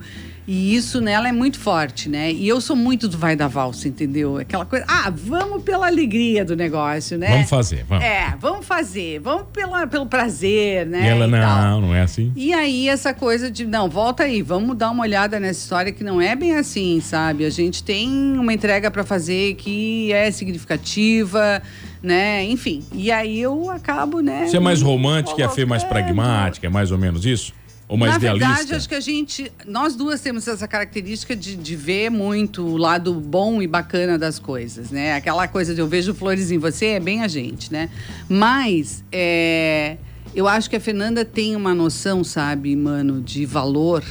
E 0.51 0.75
isso 0.75 0.99
nela 1.03 1.29
é 1.29 1.33
muito 1.33 1.59
forte, 1.59 2.09
né? 2.09 2.33
E 2.33 2.49
eu 2.49 2.59
sou 2.59 2.75
muito 2.75 3.07
do 3.07 3.19
vai 3.19 3.37
da 3.37 3.47
valsa, 3.47 3.87
entendeu? 3.87 4.39
Aquela 4.39 4.65
coisa, 4.65 4.87
ah, 4.89 5.13
vamos 5.15 5.63
pela 5.63 5.87
alegria 5.87 6.43
do 6.43 6.57
negócio, 6.57 7.19
né? 7.19 7.29
Vamos 7.29 7.51
fazer, 7.51 7.85
vamos. 7.87 8.03
É, 8.03 8.35
vamos 8.41 8.65
fazer, 8.65 9.21
vamos 9.21 9.45
pela, 9.53 9.87
pelo 9.87 10.07
prazer, 10.07 10.87
né? 10.87 11.05
e 11.05 11.07
ela, 11.07 11.29
e 11.29 11.31
tal. 11.31 11.63
não, 11.63 11.81
não 11.83 11.95
é 11.95 12.01
assim. 12.01 12.33
E 12.35 12.55
aí, 12.55 12.89
essa 12.89 13.13
coisa 13.13 13.51
de, 13.51 13.67
não, 13.67 13.91
volta 13.91 14.23
aí, 14.23 14.41
vamos 14.41 14.75
dar 14.75 14.91
uma 14.91 15.03
olhada 15.03 15.39
nessa 15.39 15.61
história 15.61 15.93
que 15.93 16.03
não 16.03 16.19
é 16.19 16.35
bem 16.35 16.57
assim, 16.57 16.99
sabe? 17.03 17.45
A 17.45 17.51
gente 17.51 17.85
tem 17.85 18.09
uma 18.09 18.51
entrega 18.51 18.91
para 18.91 19.05
fazer 19.05 19.55
que 19.57 20.11
é 20.15 20.31
significativa, 20.31 21.63
né? 22.03 22.43
Enfim. 22.45 22.83
E 22.95 23.13
aí 23.13 23.39
eu 23.39 23.71
acabo, 23.71 24.21
né? 24.21 24.47
Você 24.47 24.57
é 24.57 24.61
mais 24.61 24.81
romântica 24.81 25.39
e 25.43 25.45
a 25.45 25.51
Fê 25.51 25.67
mais 25.67 25.83
colocando. 25.83 26.05
pragmática, 26.07 26.67
é 26.67 26.71
mais 26.71 26.91
ou 26.91 26.97
menos 26.97 27.27
isso? 27.27 27.53
Ou 27.89 27.97
mais 27.97 28.13
Na 28.13 28.19
idealista? 28.19 28.49
verdade, 28.49 28.75
acho 28.75 28.89
que 28.89 28.95
a 28.95 29.01
gente, 29.01 29.51
nós 29.67 29.97
duas 29.97 30.21
temos 30.21 30.47
essa 30.47 30.69
característica 30.69 31.35
de, 31.35 31.57
de 31.57 31.75
ver 31.75 32.11
muito 32.11 32.63
o 32.63 32.77
lado 32.77 33.15
bom 33.15 33.63
e 33.63 33.67
bacana 33.67 34.19
das 34.19 34.39
coisas, 34.39 34.91
né? 34.91 35.15
Aquela 35.15 35.49
coisa 35.49 35.75
de 35.75 35.81
eu 35.81 35.87
vejo 35.89 36.13
flores 36.13 36.51
em 36.51 36.59
você 36.59 36.87
é 36.87 37.01
bem 37.01 37.23
a 37.23 37.29
gente, 37.29 37.73
né? 37.73 37.89
Mas 38.29 39.03
é, 39.11 39.97
eu 40.35 40.47
acho 40.47 40.69
que 40.69 40.77
a 40.77 40.81
Fernanda 40.81 41.25
tem 41.25 41.57
uma 41.57 41.75
noção, 41.75 42.23
sabe, 42.23 42.77
mano, 42.77 43.23
de 43.23 43.47
valor 43.47 44.05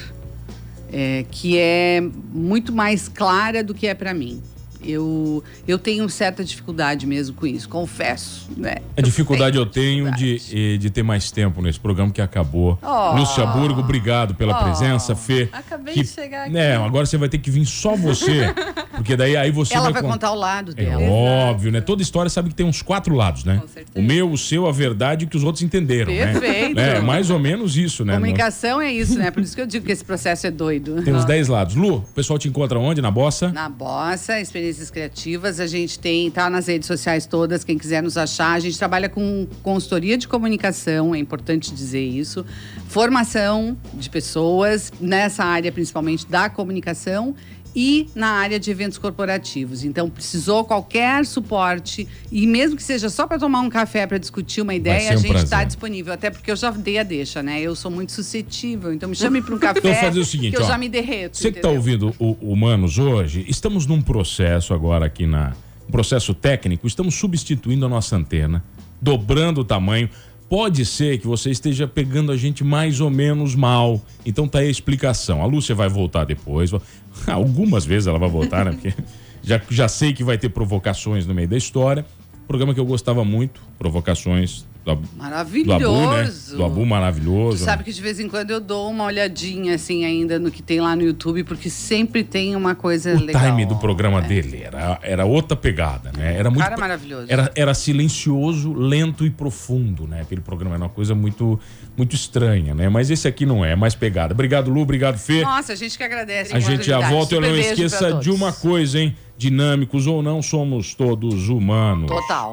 é, 0.92 1.24
que 1.30 1.58
é 1.58 2.02
muito 2.34 2.74
mais 2.74 3.08
clara 3.08 3.64
do 3.64 3.76
que 3.76 3.86
é 3.86 3.94
pra 3.94 4.12
mim. 4.12 4.42
Eu, 4.84 5.44
eu 5.68 5.78
tenho 5.80 6.08
certa 6.10 6.44
dificuldade 6.44 7.06
mesmo 7.06 7.36
com 7.36 7.46
isso, 7.48 7.68
confesso, 7.70 8.48
né? 8.56 8.76
A 8.96 9.02
dificuldade 9.02 9.58
eu 9.58 9.66
tenho 9.66 10.06
dificuldade. 10.12 10.50
de, 10.50 10.74
eh, 10.76 10.78
de 10.78 10.90
ter 10.90 11.04
mais 11.04 11.32
tempo 11.32 11.62
nesse 11.62 11.80
programa 11.80 12.12
que 12.12 12.22
acabou. 12.22 12.78
Oh. 12.82 13.16
Lúcia 13.18 13.46
Burgo, 13.46 13.80
obrigado 13.82 14.36
pela 14.36 14.60
Oh. 14.60 14.64
presença, 14.64 15.16
Fê. 15.16 15.50
Acabei 15.52 15.94
que- 15.94 16.02
de 16.04 16.08
chegar 16.08 16.48
aqui. 16.48 16.58
É, 16.58 16.76
agora 16.76 17.06
você 17.06 17.18
vai 17.18 17.30
ter 17.30 17.38
que 17.38 17.50
vir 17.52 17.66
só 17.66 17.96
você. 17.96 18.54
porque 18.96 19.16
daí 19.16 19.36
aí 19.38 19.52
você 19.52 19.74
Ela 19.74 19.86
vai, 19.86 19.94
vai 19.94 20.02
con- 20.04 20.10
contar 20.10 20.32
o 20.32 20.36
lado 20.36 20.72
É 20.78 20.86
dela. 20.86 21.02
óbvio, 21.04 21.72
né? 21.72 21.82
Toda 21.82 22.02
história 22.02 22.30
sabe 22.30 22.50
que 22.50 22.56
tem 22.56 22.66
uns 22.66 22.82
quatro 22.82 23.14
lados, 23.16 23.44
né? 23.44 23.58
Com 23.62 23.68
certeza. 23.68 24.00
O 24.00 24.02
meu, 24.02 24.32
o 24.32 24.38
seu, 24.38 24.68
a 24.68 24.72
verdade 24.72 25.26
e 25.26 25.28
o 25.28 25.30
que 25.30 25.38
os 25.38 25.44
outros 25.44 25.64
entenderam, 25.64 26.12
Perfeito. 26.14 26.76
né? 26.76 26.98
É 26.98 27.02
mais 27.02 27.30
ou 27.30 27.40
menos 27.40 27.78
isso, 27.78 28.04
né? 28.06 28.14
Comunicação 28.14 28.82
é 28.82 28.92
isso, 28.92 29.18
né? 29.18 29.32
Por 29.32 29.42
isso 29.44 29.56
que 29.56 29.62
eu 29.62 29.68
digo 29.68 29.86
que 29.86 29.92
esse 29.92 30.04
processo 30.04 30.48
é 30.48 30.52
doido. 30.52 31.02
Tem 31.04 31.14
uns 31.14 31.26
10 31.26 31.48
lados. 31.48 31.76
Lu, 31.76 31.96
o 31.98 32.02
pessoal 32.02 32.38
te 32.40 32.48
encontra 32.48 32.78
onde? 32.80 33.02
Na 33.02 33.12
Bossa? 33.12 33.50
Na 33.52 33.70
Bossa, 33.70 34.40
Experiências 34.68 34.92
Criativas, 34.92 35.60
a 35.60 35.68
gente 35.68 35.98
tem, 35.98 36.30
tá 36.30 36.50
nas 36.50 36.68
redes 36.68 36.88
sociais 36.88 37.26
todas, 37.26 37.64
quem 37.64 37.78
quiser 37.78 38.04
nos 38.04 38.18
achar. 38.18 38.52
A 38.54 38.60
gente 38.60 38.78
trabalha 38.78 39.08
com 39.08 39.48
consultoria 39.64 40.18
de 40.18 40.28
comunicação, 40.28 41.16
é 41.16 41.18
importante 41.18 41.74
dizer 41.74 42.04
isso. 42.04 42.46
Formação 42.88 43.78
de 43.94 44.10
pessoas, 44.10 44.92
nessa 45.00 45.46
área 45.46 45.72
principalmente 45.72 46.28
da 46.28 46.50
comunicação 46.50 47.34
e 47.80 48.10
na 48.16 48.30
área 48.30 48.60
de 48.60 48.72
eventos 48.72 48.98
corporativos. 48.98 49.84
Então, 49.84 50.10
precisou 50.10 50.66
qualquer 50.66 51.24
suporte, 51.28 52.08
e 52.32 52.48
mesmo 52.48 52.76
que 52.76 52.82
seja 52.82 53.08
só 53.08 53.28
para 53.28 53.38
tomar 53.38 53.62
um 53.62 53.70
café 53.70 54.08
para 54.08 54.18
discutir 54.18 54.62
uma 54.62 54.74
ideia, 54.74 55.10
ser 55.10 55.14
a 55.14 55.18
um 55.18 55.22
gente 55.22 55.44
está 55.44 55.64
disponível. 55.64 56.12
Até 56.12 56.32
porque 56.32 56.50
eu 56.50 56.56
já 56.56 56.72
dei 56.72 56.98
a 56.98 57.04
deixa, 57.04 57.44
né? 57.44 57.62
Eu 57.62 57.76
sou 57.76 57.92
muito 57.92 58.14
suscetível, 58.14 58.92
então 58.92 59.08
me 59.08 59.14
chame 59.16 59.44
para 59.44 59.54
um 59.54 59.60
café 59.60 59.78
Então, 59.78 59.94
fazer 59.94 60.20
o 60.20 60.26
seguinte, 60.26 60.56
que 60.56 60.58
eu 60.60 60.66
ó. 60.66 60.68
já 60.68 60.76
me 60.76 60.90
derreto. 60.90 61.38
Você 61.38 61.52
que 61.52 61.60
está 61.60 61.70
ouvindo 61.70 62.16
o 62.18 62.32
Humanos 62.52 62.98
hoje, 62.98 63.46
estamos 63.48 63.86
num 63.86 64.02
processo 64.02 64.74
agora 64.74 65.06
aqui 65.06 65.28
na. 65.28 65.54
Um 65.88 65.92
processo 65.92 66.34
técnico, 66.34 66.86
estamos 66.88 67.16
substituindo 67.16 67.86
a 67.86 67.90
nossa 67.90 68.16
antena, 68.16 68.62
dobrando 69.00 69.62
o 69.62 69.64
tamanho. 69.64 70.10
Pode 70.50 70.86
ser 70.86 71.20
que 71.20 71.28
você 71.28 71.52
esteja 71.52 71.88
pegando 71.88 72.32
a 72.32 72.38
gente 72.38 72.64
mais 72.64 73.02
ou 73.02 73.10
menos 73.10 73.54
mal. 73.54 74.02
Então 74.26 74.48
tá 74.48 74.60
aí 74.60 74.68
a 74.68 74.72
explicação. 74.72 75.42
A 75.42 75.46
Lúcia 75.46 75.76
vai 75.76 75.90
voltar 75.90 76.24
depois. 76.24 76.72
Algumas 77.28 77.86
vezes 77.86 78.08
ela 78.08 78.18
vai 78.18 78.30
voltar, 78.30 78.66
né? 78.66 78.72
Porque 78.72 78.94
já, 79.44 79.62
já 79.70 79.88
sei 79.88 80.14
que 80.14 80.24
vai 80.24 80.38
ter 80.38 80.50
provocações 80.50 81.26
no 81.26 81.34
meio 81.34 81.48
da 81.48 81.58
história. 81.58 82.06
Programa 82.48 82.74
que 82.74 82.80
eu 82.80 82.86
gostava 82.86 83.26
muito, 83.26 83.62
provocações 83.78 84.66
do, 84.88 84.92
Ab- 84.92 85.02
do 85.06 85.18
Maravilhoso. 85.18 85.74
Abu, 85.86 86.12
né? 86.16 86.32
Do 86.56 86.66
Abu 86.66 86.80
Tu 86.82 86.86
maravilhoso. 86.86 87.64
sabe 87.66 87.84
que 87.84 87.92
de 87.92 88.02
vez 88.02 88.20
em 88.20 88.30
quando 88.30 88.52
eu 88.52 88.60
dou 88.62 88.90
uma 88.90 89.04
olhadinha 89.04 89.76
assim 89.76 90.06
ainda 90.06 90.40
no 90.40 90.50
que 90.50 90.62
tem 90.64 90.80
lá 90.80 90.96
no 90.96 91.02
YouTube, 91.04 91.44
porque 91.44 91.70
sempre 91.70 92.24
tem 92.24 92.56
uma 92.56 92.74
coisa 92.74 93.14
O 93.16 93.20
legal. 93.26 93.42
time 93.42 93.66
do 93.66 93.76
programa 93.76 94.22
dele 94.22 94.62
era, 94.64 94.98
era 95.02 95.26
outra 95.26 95.58
pegada, 95.58 96.12
né? 96.18 96.36
Era 96.38 96.50
muito 96.50 96.64
cara 96.64 96.76
é 96.76 96.80
maravilhoso. 96.80 97.26
Era, 97.28 97.52
era 97.56 97.74
silencioso, 97.74 98.74
lento 98.74 99.26
e 99.26 99.30
profundo, 99.30 100.08
né? 100.08 100.22
Aquele 100.22 100.42
programa 100.42 100.76
era 100.76 100.84
uma 100.86 100.90
coisa 100.90 101.14
muito 101.14 101.60
muito 101.98 102.16
estranha, 102.16 102.74
né? 102.76 102.88
Mas 102.90 103.10
esse 103.10 103.28
aqui 103.28 103.46
não 103.46 103.66
é, 103.66 103.72
é 103.72 103.76
mais 103.76 103.96
pegada. 103.96 104.34
Obrigado, 104.34 104.70
Lu, 104.72 104.82
obrigado, 104.82 105.18
Fê. 105.18 105.42
Nossa, 105.42 105.74
a 105.74 105.76
gente 105.76 105.98
que 105.98 106.04
agradece. 106.04 106.56
a 106.56 106.60
gente 106.60 106.86
já 106.86 107.00
volta 107.10 107.34
e 107.34 107.38
eu 107.38 107.42
não 107.42 107.56
esqueça 107.58 108.14
de 108.14 108.30
uma 108.30 108.54
coisa, 108.54 109.00
hein? 109.00 109.16
Dinâmicos 109.38 110.08
ou 110.08 110.24
não, 110.24 110.42
somos 110.42 110.96
todos 110.96 111.50
humanos. 111.50 112.08
Total. 112.10 112.52